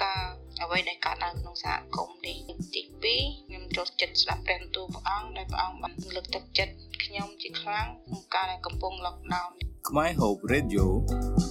[0.03, 0.23] ការ
[0.61, 2.37] អ្វីដែលកើតឡើងក្នុងសហគមន៍នេះ
[2.73, 2.81] ទី
[3.15, 9.51] 2ខ្ញុំចូលចិត្តស្ដាប់ព្រះបន្ទូលព្រះអង្គដែលព្រះអង្គបានលើកទឹកចិត្តខ្ញុំជាខ្លាំងក្នុងការដែលកំពុង lockdown
[9.89, 10.85] ខ្មែរ Hope Radio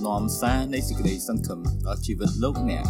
[0.07, 2.85] នាំសារនៃសេចក្តីសង្ឃឹមដល់ជីវិតលោកអ្នក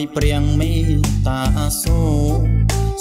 [0.00, 0.72] ដោយព្រះមេ
[1.04, 1.42] ត្តា
[1.82, 2.00] សូ
[2.38, 2.42] រ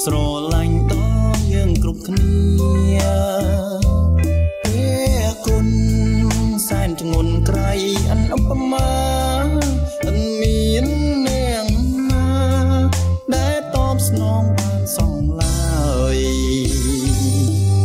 [0.04, 0.16] ស្រ
[0.54, 0.94] ឡាញ់ដ
[1.34, 3.16] ល់យើងគ្រប់គ្នា
[4.64, 5.68] ព្រះគុណ
[6.68, 7.72] សែនធ្ងន់ក្រៃ
[8.12, 9.00] អនឧបមា
[10.06, 10.86] អនមាន
[11.28, 11.68] នាង
[12.12, 12.30] ណា
[13.36, 15.80] ដែលតបស្នងបានសងឡើ
[16.16, 16.18] យ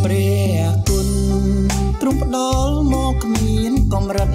[0.05, 1.09] ព្រះគុណ
[2.01, 4.31] ទ្រង់ផ្ដល់មកគ្មានកំរិត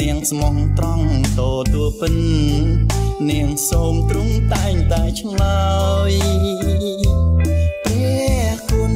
[0.00, 1.06] នាងស្មោះត្រង់
[1.38, 1.40] ត
[1.72, 2.14] ទួពិន
[3.30, 5.62] នាងសូមទ្រង់តែងតែឆ្លើ
[6.10, 6.12] យ
[7.84, 8.94] ព្រះគុណ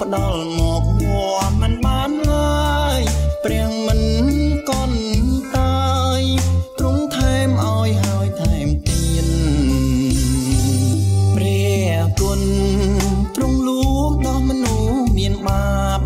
[0.00, 1.04] ផ្ដល់មកវ
[1.40, 3.00] ត្តមិនបានឡើយ
[3.44, 4.00] ព្រះមិន
[4.70, 5.00] កន់
[5.56, 5.86] តា
[6.20, 6.22] យ
[6.78, 9.26] ទ្រង់ថែមឲ្យហើយថែមទៀត
[11.36, 12.42] ព្រះគុណ
[13.36, 16.02] ទ្រង់លួងដល់មនុស្សមានបាប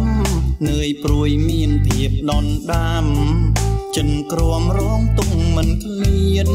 [0.68, 3.06] នឿយព្រួយមានភាពដន់ដាម
[3.96, 6.50] ចិនក្រមរងទុកមិនឃ្លាន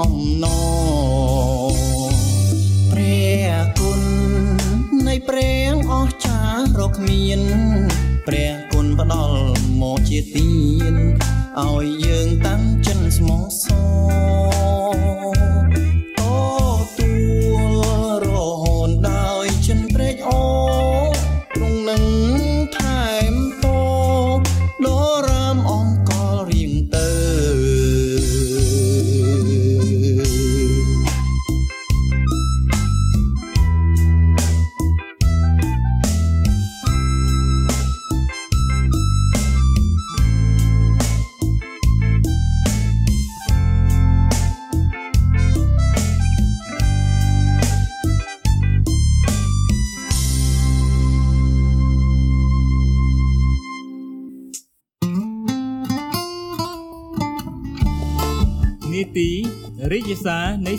[0.00, 0.46] អំណ
[1.72, 1.76] រ
[2.90, 4.02] ព្រះគុណ
[5.06, 7.42] នៃព្រះអស្ចារ្យរកមាន
[8.26, 9.44] ព្រះគុណផ្ដល់
[9.80, 10.52] មកជាទា
[10.92, 10.94] ន
[11.60, 13.64] ឲ្យយើងតាំងចិនស្មោះស
[14.18, 14.19] រ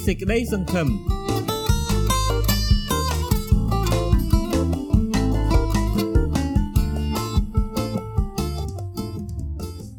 [0.06, 0.88] សារនៃសេចក្តីសង្ឃឹម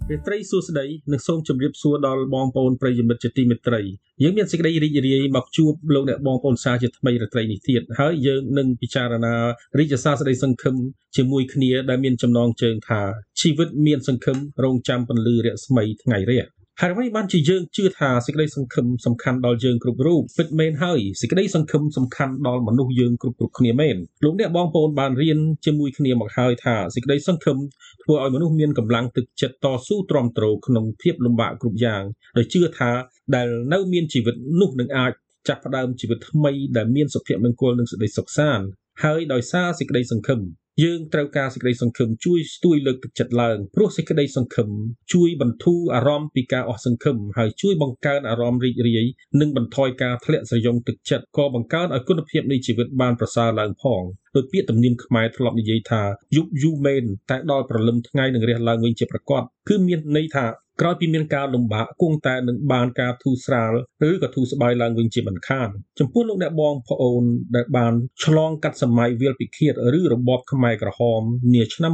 [0.09, 3.81] ព្រះត្រីសួស្តីនិងសូមជម្រាបសួរដល់បងប្អូនប្រិយមិត្តជាទីមេត្រី
[4.23, 9.35] យើងមានសេចក្តីរីករាយមកជួបលោកអ្នកបងប្អូនសាជាថ្មីរាត្រីនេះទៀតហើយយើងនឹងពិចារណា
[9.79, 10.75] រីកសារសេចក្តីសង្ឃឹម
[11.17, 13.01] ជាមួយគ្នាដែលមានចំណងជើងថា
[13.41, 27.57] ជីវិតមានសង្ឃឹមរងចាំពន្លឺរស្មីថ្ងៃរះ ហើយអ្វីបានជាយើងជឿថាសេចក្តីសង្ឃឹមសំខាន់ដល់យើងគ្រប់រូបពិតមែនហើយសេចក្តីសង្ឃឹមសំខាន់ដល់មនុស្សយើងគ្រប់គ្រប់គ្នាមែនលោកអ្នកបងប្អូនបានរៀនជាមួយគ្នាមកហើយថាសេចក្តីសង្ឃឹម
[28.03, 32.03] ធ្វើឲ្យមនុស្សមានកម្លាំងទឹកចិត្តតស៊ូទ្រាំទ្រក្នុងភាពលំបាកគ្រប់យ៉ាង
[32.37, 32.91] ដោយជឿថា
[33.35, 35.13] ដែលនៅមានជីវិតនោះនឹងអាច
[35.49, 38.67] ចាប់ផ្ដើមជីវិតថ្មីដែលមានសុភមង្គលនិងសេចក្តីសុខសាន្ត
[39.05, 40.41] ហើយដោយសារសេចក្តីសង្ឃឹម
[40.83, 44.69] យើងត្រូវការសេចក្តីសង្ឃឹមជួយស្ទួយលើកទឹកចិត្តឡើងព្រោះសេចក្តីសង្ឃឹម
[45.13, 49.07] ជួយបន្ធូរអារម្មណ៍ពីការអស់សង្ឃឹមហើយជួយបង្កើនអារម្មណ៍រីករាយ
[49.41, 54.03] និងបន្ថយការធ្លាក់ស្រយងទឹកចិត្តក៏បង្កើនឲ្យគុណភាពនៃជីវិតបានប្រសើរឡើងផង
[54.37, 56.03] ដោយពាក្យទំនៀមខ្មែរធ្លាប់និយាយថា
[56.37, 60.45] យប់យូរមែនតែដល់ព្រលឹមថ្ងៃនឹងរះឡើងវិញជាប្រកបគឺមានន័យថា
[60.81, 63.71] ក្រោយពីមានការលំបាកគង់តែនឹងបានការធូរស្រាល
[64.09, 65.69] ឬក៏ធូរស្បើយឡើងវិញជាមិនខាន
[65.99, 67.23] ចំពោះលោកអ្នកបងប្អូន
[67.57, 67.93] ដែលបាន
[68.25, 71.23] ឆ្លងកាត់សម័យវាលពិឃាតឬរបបខ្មែរក្រហម
[71.55, 71.93] នាឆ្នាំ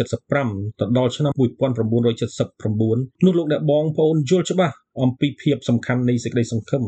[0.00, 6.84] 1975ទៅដល់ឆ្នាំ1979នោះលោកអ្នកបងប្អូនយល់ច្បាស់ អំពីភាពសំខាន់នៃសេចក្តីសង្ឃឹម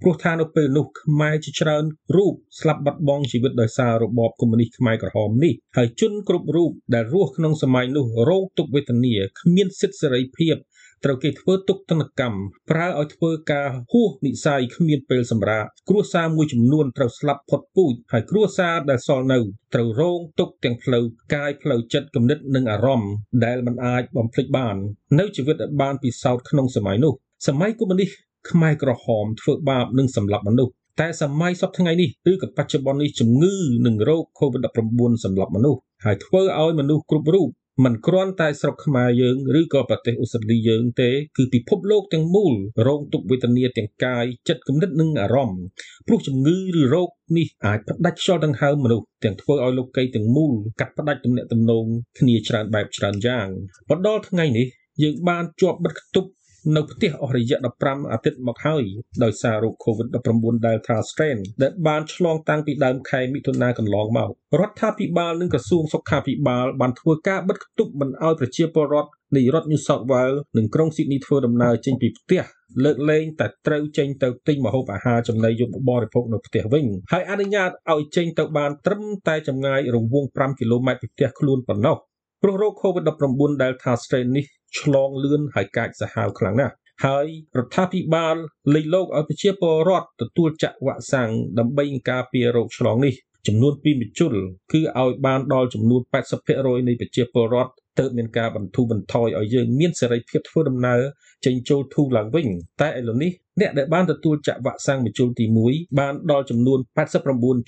[0.00, 1.84] ព្រោះថានៅពេលនោះខ្មែរជាច្រើន
[2.16, 10.56] រូបស្លាប់បាត់បង់ជីវិតដោយសាររបបកុម្មុយនីសខ្មែរក្រហមនេះហើយជនគ្រប់រូបដែលរស់ក្នុងសម័យនោះរងទុក្ខវេទនាគ្មានសិទ្ធិសេរីភាព
[11.04, 12.38] ត្រូវគេធ្វើទុកទណ្ឌកម្ម
[12.70, 19.38] ប្រើឲ្យធ្វើការហួសនិស័យគ្មានពេលសម្រាកគ្រួសារមួយចំនួនត្រូវស្លាប់ផុតពូជហើយគ្រួសារដែលសល់នៅ
[19.74, 23.12] ត្រូវរងទុកទាំងផ្លូវកាយផ្លូវចិត្តគំនិតនិងអារម្មណ៍
[23.44, 24.76] ដែលមិនអាចបំភ្លេចបាន
[25.18, 27.14] នៅជីវិតដែលបានពិសោធន៍ក្នុងសម័យនោះ
[27.46, 28.10] សម័យកុម្មុយនីស
[28.50, 33.54] ខ្មែរក្រហមធ្វើបាបនិងសម្លាប់មនុស្សតែសម័យសពថ្ងៃនេះឬក៏បច្ចុប្បន្ននេះជំងឺ
[33.86, 37.48] និងរោគ COVID-19 សម្លាប់មនុស្សហើយធ្វើឲ្យមនុស្សគ្រប់រូប
[37.84, 42.52] មិនគ្រាន់តែស្រុកខ្មែរយើងឬក៏ប្រទេសអូស្ត្រាលីយើងទេគឺពិភពលោកទាំងមូល
[42.86, 45.64] រងទុក្ខវេទនាទាំងកាយចិត្តគំនិតនិងអារម្មណ៍
[46.06, 51.84] ព្រោះជំងឺឬរោគនេះអាចផ្ដាច់ខ្យល់ដង្ហើមមនុស្សទាំងធ្វើឲ្យលោកីទាំងមូលកាត់ផ្ដាច់ទំនាក់ទំនង
[52.18, 53.48] គ្នាច្រើនបែបច្រើនយ៉ាង
[53.90, 54.66] មកដល់ថ្ងៃនេះ
[55.02, 56.30] យើងបានជាប់បិទគប់
[56.76, 58.84] នៅផ្ទះអស់រយៈ15អាទិត្យមកហើយ
[59.24, 64.28] ដោយសាររោគ COVID-19 Delta strain ដែលបានឆ្លងតាំងពីដើមខែមិថុនាកន្លងមក
[64.60, 72.42] រដ្ឋាភិបាលនិងក្រសួងសុខាភិបាលបានធ្វើការបិទគប់មិនឲ្យប្រជាពលរដ្ឋនៃរដ្ឋ New South Wales និងក្រុង Sydney ធ្វើដំណើរចេញពីផ្ទះ
[72.84, 81.96] លើកលែងតែត្រូវចេញទៅទិញម្ហូបអាហារចំណីយកបរិភោគនៅផ្ទះវិញហើយអនុញ្ញាតឲ្យចេញទៅបានត្រឹមតែចម្ងាយរង្វង់5គីឡូម៉ែត្រពីផ្ទះខ្លួនប៉ុណ្ណោះ
[82.42, 84.46] ព្រោះរោគ COVID-19 Delta strain នេះ
[84.78, 86.74] ឆ្លងលឿនហើយកាចសាហាវខ្លាំងណាស់
[87.04, 87.26] ហើយ
[87.58, 88.36] រដ្ឋាភិបាល
[88.74, 93.14] លៃលោកឲ្យប្រជាពលរដ្ឋទទួលចាក់វ៉ាក់សាំងដើម្បីការពាររោគឆ្លងនេះ
[93.46, 94.32] ចំនួន2មជ្ឈុល
[94.72, 96.00] គឺឲ្យបានដល់ចំនួន
[96.44, 101.00] 80%នៃប្រជាពលរដ្ឋទើបមានការបន្ធូរបន្ថយឲ្យយើងមានសេរីភាពធ្វើដំណើរ
[101.44, 102.48] ចេញចូលធូរឡើងវិញ
[102.80, 106.78] តែឥឡូវនេះអ្នកដែលបានទទួលចាក់វ៉ាក់សាំងមជ្ឈុលទី1បានដល់ចំនួន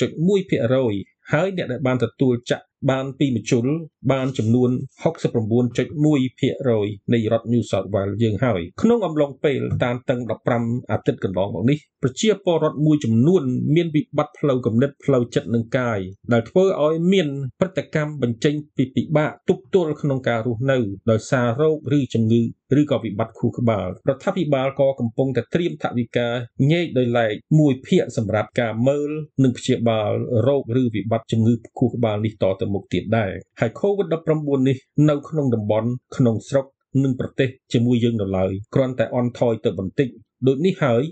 [0.00, 3.66] 89.1%ហើយអ្នកដែលបានទទួលចាក់ បានពីមជ្ឈុល
[4.12, 4.70] បានចំនួន
[5.06, 10.20] 69.1%នៃរដ្ឋ New South Wales យើងហើយក្នុងអំឡុងពេលតានតឹង
[10.56, 13.42] 15អាទិត្យកន្លងមកនេះប្រជាពលរដ្ឋមួយចំនួន
[13.74, 15.98] មានវិបត្តិផ្លូវគំនិតផ្លូវចិត្តនិងកាយ
[16.32, 17.28] ដែលធ្វើឲ្យមាន
[17.60, 20.78] ព្រឹត្តិកម្មបញ្ចេញពីពិបាកទប់ទល់ក្នុងការរស់នៅ
[21.10, 22.42] ដោយសាររោគឬជំងឺ
[22.80, 26.28] ឬក៏វិបត្តិខួរក្បាលរដ្ឋាភិបាលក៏កំពុងតែត្រៀមថវិកា
[26.70, 29.10] ញែកដោយឡែកមួយភាគសម្រាប់ការមើល
[29.42, 30.10] និងព្យាបាល
[30.48, 34.76] រោគឬវិបត្តិជំងឺខួរក្បាលនេះតទៅមុខទៀតដែរហើយ COVID-19 នេះ
[35.10, 36.66] នៅក្នុងតំបន់ក្នុងស្រុក
[37.02, 40.08] និងប្រទេសជាមួយយើងនៅឡើយគ្រាន់តែអន់ថយទៅបន្តិច
[40.46, 41.02] ដូចនេះហើយ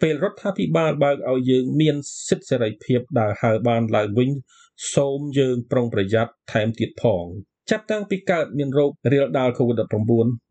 [0.00, 1.96] ពេលរដ្ឋាភិបាលបើកឲ្យយើងមាន
[2.28, 4.30] សិទ្ធិសេរីភាពដើរហើរបានឡើងវិញ
[4.94, 7.24] សូមយើងប្រុងប្រយ័ត្នថែមទៀតផង
[7.70, 9.94] ចាប់តាំងពីកើតមានរោគរាលដាល COVID-19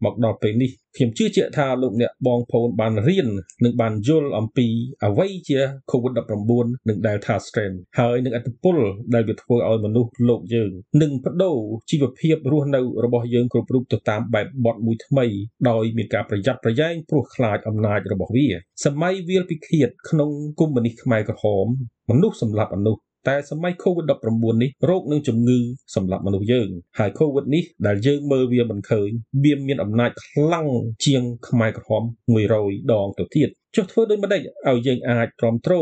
[0.06, 3.28] មកដល់ពេលនេះខ្ញុំជឿជាក់ថាលោកអ្នកបងប្អូនបានរៀន
[3.64, 4.68] និងបានយល់អំពី
[5.06, 5.60] អ្វីជា
[5.92, 8.78] COVID-19 និង Delta strain ហើយនឹងអត្តពល
[9.14, 11.58] ដែលវាធ្វើឲ្យមនុស្សលោកយើងនឹងបដូរ
[11.92, 15.26] ជីវភាពរស់នៅរបស់យើងគ្រប់រូបទៅតាមបែបបត់មួយថ្មី
[15.70, 18.48] ដោយមានការប្រយ័ត្នប្រយែងព្រោះខ្លាចអំណាចរបស់វា
[18.86, 21.68] សម័យវាលពិឃាតក្នុងកុម្មុយនីសខ្មែរក្រហម
[22.10, 25.60] មនុស្សសម្លាប់មនុស្ស តែសម័យ COVID-19 នេះរោគនឹងជំងឺ
[25.96, 26.70] សម្រាប់មនុស្សយើង
[27.00, 29.10] ហើយ COVID នេះដែលយើងមើលវាមិនឃើញ
[29.44, 30.68] វាមានអំណាចខ្លាំង
[31.06, 32.04] ជាងខ្មែរក្រហម
[32.48, 35.76] 100ដងទៅទៀតចុះធ្វើដូចម្ដេចឲ្យយើងអាចទ្រាំទ្រ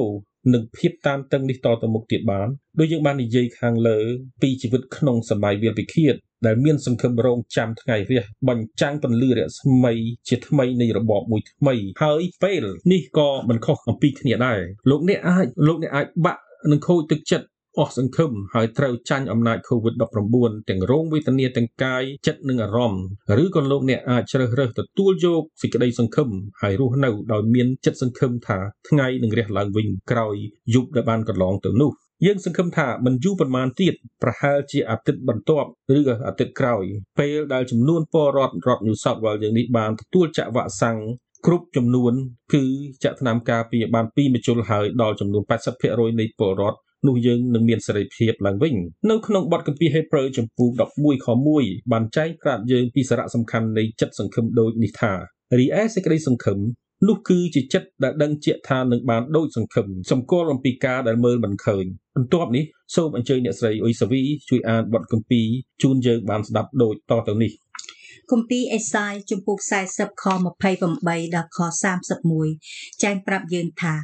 [0.54, 2.48] នឹងភាពតានតឹងនេះតទៅមុខទៀតបាន
[2.80, 4.00] ដោយយើងបាននិយាយខាងលើ
[4.42, 6.16] ពីជីវិតក្នុងសម័យវាលពិឃាត
[6.46, 9.94] ដែលមានសង្ឃឹមរងចាំថ្ងៃរះបញ្ចាំងពន្លឺរស្មី
[10.28, 14.60] ជាថ្មីនៃរបបមួយថ្មីហើយពេលនេះក៏មិនខុសអំពីគ្នាដែរ
[14.90, 17.47] លោកអ្នកអាចលោកអ្នកអាចបាក់ នឹងខូចទឹកចិត្ត
[17.78, 23.03] អស់សង្ឃឹមហើយត្រូវចាញ់អំណាច COVID-19 ទាំងរោងវេទនាទាំងកាយចិត្តនិងអារម្មណ៍
[23.43, 26.30] ឬក៏លោកអ្នកអាចជ្រើសរើសទទួលយកសេចក្តីសង្ឃឹម
[26.62, 28.57] ហើយរស់នៅដោយមានចិត្តសង្ឃឹមថា
[28.88, 30.36] ថ្ងៃនឹងរះឡើងវិញក្រោយ
[30.74, 31.91] យប់ដែលបានកន្លងទៅនោះ
[32.26, 33.93] យើងសង្ឃឹមថាមិនយូរប៉ុន្មានទៀត
[34.24, 36.84] ប្រហែលជាអាទិត្យបន្ទាប់ឬក៏អាទិត្យក្រោយ
[37.20, 40.97] ពេលដែលចំនួនពលរដ្ឋរដ្ឋ New South Wales យើងនេះបានទទួលចាក់វ៉ាក់សាំង
[41.46, 42.14] គ្រប់ចំនួន
[42.54, 42.64] គឺ
[43.04, 45.44] ចាក់ថ្នាំការពារបាន2មជ្ឈុលហើយដល់ចំនួន
[45.82, 48.76] 80%នៃពលរដ្ឋនោះយើងនឹងមានសេរីភាពឡើងវិញ
[49.10, 51.28] នៅក្នុងបទគម្ពីរ Hebrew ចំពោះ11ខ
[51.60, 55.14] 1បានចែងប្រាប់យើងពីសារៈសំខាន់នៃចិត្តសង្ឃឹមដូចនេះថា
[55.60, 56.60] រីឯសេចក្តីសង្ឃឹម
[57.08, 61.86] នោះគឺជាចិត្តដែលដឹងជាក់ថានឹងបានដូចសង្ឃឹមសម្គាល់អំពីការដែលមើលមិនឃើញ
[62.16, 62.66] បន្ទាប់នេះ
[62.96, 65.48] សូមអញ្ជើញអ្នកស្រីអ៊ុយសាវីជួយអានបទគម្ពីរ
[65.84, 67.52] ជូនយើងបានស្ដាប់ដូចតទៅនេះ
[68.32, 69.60] គម្ពីរអេសាយជំពូក
[69.92, 70.26] 40ខ
[70.80, 71.60] 28ដល់ខ
[72.30, 73.96] 31ចែងប្រាប់យើងថា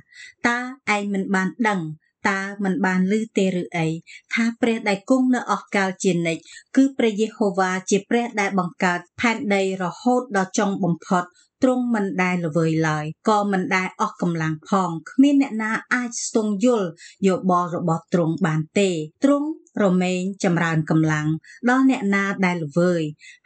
[0.47, 0.57] តើ
[0.95, 1.81] ឯងមិនបានដឹង
[2.29, 3.87] តើមិនបានឮទេឬអី
[4.33, 6.41] ថាព្រះដែលគង់នៅអស់កលជានិច្ច
[6.75, 11.23] គឺព្រះយេហូវ៉ាជាព្រះដែលបង្កើតផែនដីរហូតដល់ចុងបំផុត
[11.65, 16.89] ទ្រង់មិនដែលល្វើយឡើយក៏មិនដែលអស់កម្លាំងផងគ្មានអ្នកណាអាចស្ទង់យល់
[17.27, 18.89] យោបល់របស់ទ្រង់បានទេ
[19.23, 19.47] ទ្រង់
[19.83, 21.27] រមែងចម្រើនកម្លាំង
[21.69, 23.01] ដល់អ្នកណាដែលល្វើយ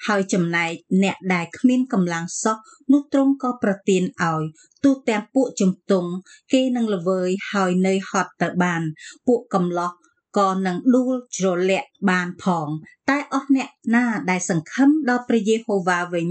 [0.07, 0.71] ហើយចំណែក
[1.03, 2.57] អ្នកដែលគ្មានកម្លាំងសោះ
[2.91, 4.43] នោះទ្រង់ក៏ប្រទានឲ្យ
[4.83, 6.09] ទូទាំងពួកជំទង់
[6.53, 8.81] គេនឹងល្វើយហើយនៅហត់ទៅបាន
[9.27, 9.91] ពួកកំឡោះ
[10.37, 12.67] ក៏នឹងដួលជ្រលាក់បានផង
[13.09, 16.27] តែអស់អ្នកណាដែលសង្ឃឹមដល់ព្រះយេហូវ៉ាវិញ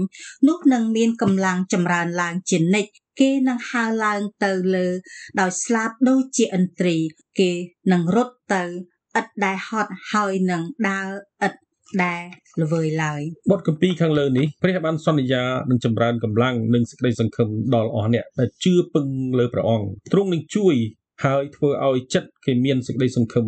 [0.47, 4.87] នោះនឹងមានកម្លាំងចម្រើនឡើងជានិច្ចគេនឹងហើរឡើងទៅលើ
[5.39, 6.97] ដោយស្លាបដូចជាឥន្ទ្រី
[7.39, 7.51] គេ
[7.91, 8.63] នឹងរត់ទៅ
[9.19, 11.09] ឥតដែលហត់ហើយនឹងដើរ
[11.47, 11.53] ឥត
[12.03, 12.21] ដែល
[12.61, 13.21] ល្វើយឡើយ
[13.51, 19.05] បទគម្ពីរខាងលើនេះព្រះបានសន្យានឹងចម្រើនកម្លាំងនិងសេចក្តីសង្ឃឹមដល់អស់អ្នកដែលជឿពឹង
[19.39, 20.75] លើព្រះអង្គទ្រង់នឹងជួយ
[21.23, 23.45] ហើយធ្វើឲ្យចិត្តគេមានសេចក្តីសង្ឃឹម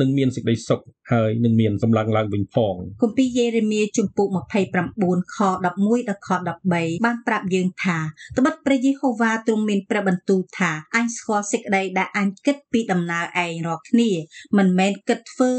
[0.00, 0.80] និងមានសេចក្តីសុខ
[1.12, 4.28] ហើយនឹងមានកម្លាំងឡើងវិញផងគម្ពីរយេរេមៀជំពូក
[4.80, 6.30] 29ខ11ដល់ខ
[6.68, 7.98] 13បានប្រាប់យើងថា
[8.38, 14.10] ត្បិតព្រះយេហូវ៉ាទ្រង់មានព្រះបន្ទូលថាអញស្គាល់សេចក្តីដែលអញគិតពីដំណើរឯងរាល់គ្នា
[14.58, 15.52] មិនមែនគិតធ្វើ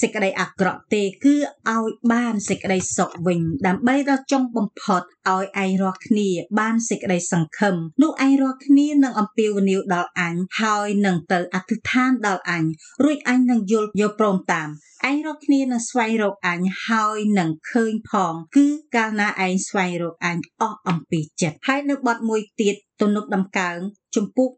[0.00, 1.34] សេចក្តីអាក្រក់ទេគឺ
[1.70, 6.28] ឲ្យបានសេចក្តីសុខវិញដើម្បីដល់ចុងបំផុតឲ្យឯងរាល់គ្នា
[6.60, 12.64] បានសេចក្តីសង្ឃឹមនោះឯងរាល់គ្នានឹងអំពាវនាវដល់អញហើយនឹងទៅអធិដ្ឋានដល់អញ
[13.04, 14.68] រួចអញនឹងយល់យកព្រមតាម
[15.06, 23.78] ឯងរកគ្នានឹងស្វែងរកអញហើយនឹងឃើញផង គឺកាលណាឯងស្វែងរកអញអស់អំពីចិត្តហើយនៅបទមួយទៀតទំនុកដំកើង
[24.14, 24.50] ជំពូក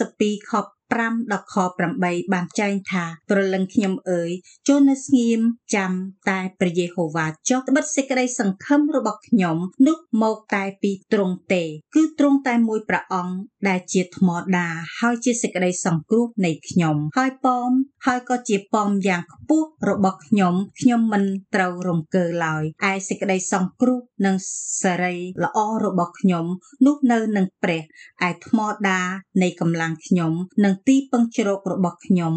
[0.00, 0.52] 62ខ
[0.92, 1.54] 5ដល់ខ
[1.94, 4.30] 8បានចែងថាប្រលឹងខ្ញុំអើយ
[4.68, 5.40] ចូលនៅស្ងៀម
[5.74, 5.92] ចាំ
[6.28, 11.62] តែព្រះយេហូវ៉ាចុះត្បិតសេចក្តីសង្ឃឹមរបស់ខ្ញុំនោះមកតែពីទ្រង់ទេ
[11.94, 13.36] គឺទ្រង់តែមួយព្រះអង្គ
[13.68, 14.68] ដែលជាថ្មដា
[15.00, 17.70] ហើយជាសេចក្តីសង្គ្រោះនៃខ្ញុំ ហើយប៉ម
[18.06, 21.24] ហើយក៏ជាប៉មយ៉ាងខ្ពស់របស់ខ្ញុំខ្ញុំមិន
[21.54, 24.36] ត្រូវរង្គើឡើយឯសេចក្តីសង្គ្រោះនិង
[24.82, 26.46] សេរីល្អរបស់ខ្ញុំ
[26.86, 27.82] នោះនៅនឹងព្រះ
[28.28, 28.58] ឯថ្ម
[28.88, 29.00] ដា
[29.42, 30.32] នៃកម្លាំងខ្ញុំ
[30.64, 32.34] និងទីពឹងជ្រករបស់ខ្ញុំ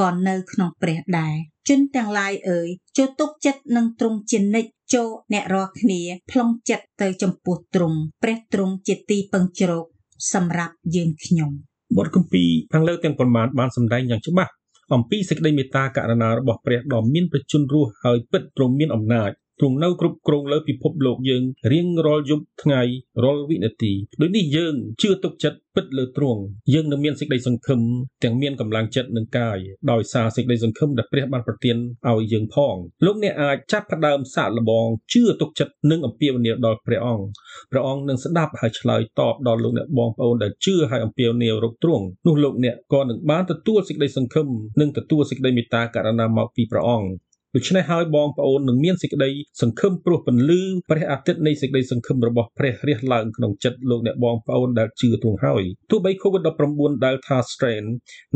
[0.00, 1.34] ក៏នៅក្នុងព្រះដែរ
[1.68, 9.84] ជនទាំងឡាយអើយចូលទុកចិត្តនឹងទ្រង់ជានិច្ចចូលអ្នករាល់គ្នាប្លង់ចិត្តទៅចំពោះទ្រង់ព្រះទ្រង់ជាទីពឹងជ្រក
[10.32, 11.50] សម្រាប់យើងខ្ញុំ
[11.96, 14.52] បទគម្ពីរខាងលើទាំងប៉ុន្មានបានសម្ដែងយ៉ាងច្បាស់
[14.94, 19.30] អំពីសេចក្តីមេត្តាករុណារបស់ព្រះដ៏មានប្រជញ្ញរស់ហើយពិតទ្រង់មានអំណាច
[19.60, 21.42] ទ្រង់នៅគ្រប់គ្រងលើពិភពលោកយើង
[21.72, 22.82] រៀងរាល់យប់ថ្ងៃ
[23.24, 26.40] រាល់វិនាទីដូចនេះយើងជឿទុកចិត្តពិតលើទ្រង់
[26.74, 27.80] យើងនឹងមានសេចក្តីសង្ឃឹម
[28.24, 29.58] ទាំងមានកម្លាំងចិត្តនិងកាយ
[29.90, 31.76] ដោយសារសេចក្តីសង្ឃឹមដែលព្រះបានប្រទាន
[32.10, 32.74] ឲ្យយើងផង
[33.04, 37.26] លោកអ្នកអាចចាប់ផ្ដើមសាកល្បងជឿទុកចិត្តនិងអំពាវនាវដល់ព្រះអង្គ
[37.70, 44.46] ព្រះអង្គនឹងស្ដាប់ហើយឆ្លើយតបដល់លោកអ្នកបងប្អូនដែលជឿហើយអំពាវនាវរកទ្រង់នោះលោកអ្នកក៏នឹងបានទទួលសេចក្តីសង្ឃឹម
[44.80, 47.08] និងទទួលសេចក្តីមេត្តាករុណាមកពីព្រះអង្គ
[47.56, 49.30] ដូច្នេះហើយបងប្អូននឹងមានសេចក្តី
[49.62, 57.84] សង្ឃឹមព្រោះពន្លឺព្រះអាទិត្យនៃសេចក្តីសង្ឃឹមរបស់ព្រះរះឡើងក្នុងចិត្តលោកអ្នកបងប្អូនដែលជឿទ្រង់ហើយទោះបី COVID-19 Delta strain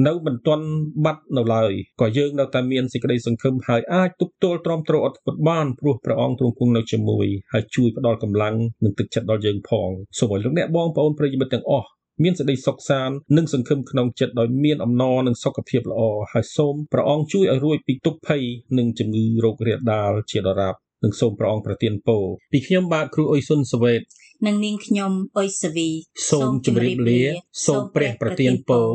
[0.06, 0.66] នៅមិនទាន់
[1.04, 8.54] បាត់នៅឡើយក៏យើងនៅតែមានសេចក្តីសង្ឃឹមហើយអាចទប់ទល់ទ្រាំទ្រអត់ធ្មត់បានព្រោះព្រះអង្គទ្រង់គង់នៅជាមួយហើយជួយផ្ដល់កម្លាំង
[8.84, 9.88] និងទឹកចិត្តដល់យើងផង
[10.18, 11.88] សូមឲ្យលោកអ្នកបងប្អូនប្រិយមិត្តទាំងអស់
[12.22, 16.00] មានសេចក្តីសុខសាន្តនិងសង្ឃឹមក្នុងចិត្តដោយមានអំណរនិងសុខភាពល្អ
[16.32, 18.42] ហើយសូមព្រះអង្គជួយឲ្យរួចពីទុក្ខភ័យ
[18.78, 24.00] និងជំងឺរោគរាលដាលជាដរាបនិងសូមព្រះអង្គប្រទានពរពីខ្ញុំបាទគ្រូអ៊ុយសុនសវេត
[24.46, 25.88] និងនាងខ្ញុំអុយសវី
[26.30, 27.22] សូមជម្រាបលា
[27.66, 28.86] សូមព្រះប្រទានពរ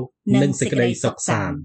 [0.42, 1.58] និងសេចក្តីសុខសាន្ត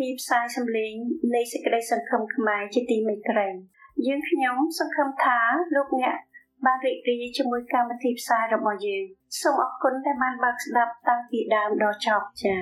[0.00, 0.94] ព្រាផ្សាយសម្លេង
[1.34, 3.48] នៃសេចក្តីសង្ឃឹមខ្មែរជាទីមេត្រី
[4.06, 5.38] យើងខ្ញុំសង្ឃឹមថា
[5.74, 6.16] លោកអ្នក
[6.66, 9.02] បានរីករាយជាមួយកម្មវិធីផ្សាយរបស់យើង
[9.40, 12.58] សូមអរគុណដែលបានបើកស្ដាប់តាំងពីដើមដល់ចប់ចា៎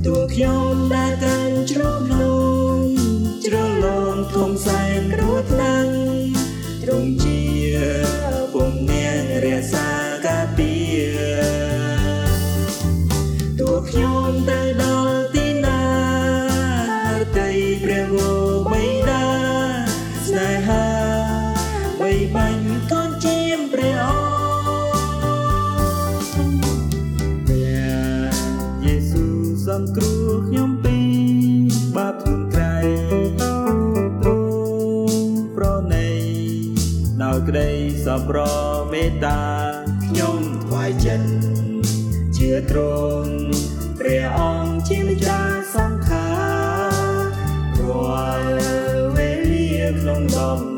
[0.06, 2.24] តួខ្ញុំដែលកាន់ជ្រងល
[2.78, 2.80] ង
[3.46, 5.88] ជ្រលងធំសែនគ្រោះថ្នាំង
[6.84, 7.42] ទ្រង់ជា
[8.54, 10.01] ពុំនាងរក្សា
[38.12, 38.40] ប្បុរ
[38.92, 39.42] មេត្តា
[40.06, 41.30] ខ្ញុំថ្វាយចិត្ត
[42.38, 42.80] ជឿទ្រ
[43.24, 43.34] ង់
[44.00, 46.30] ព្រះអង្គជាម្ចាស់សង្ខា
[46.84, 48.54] ររាល់
[49.16, 49.68] វេលា
[50.00, 50.71] ក្នុងដំ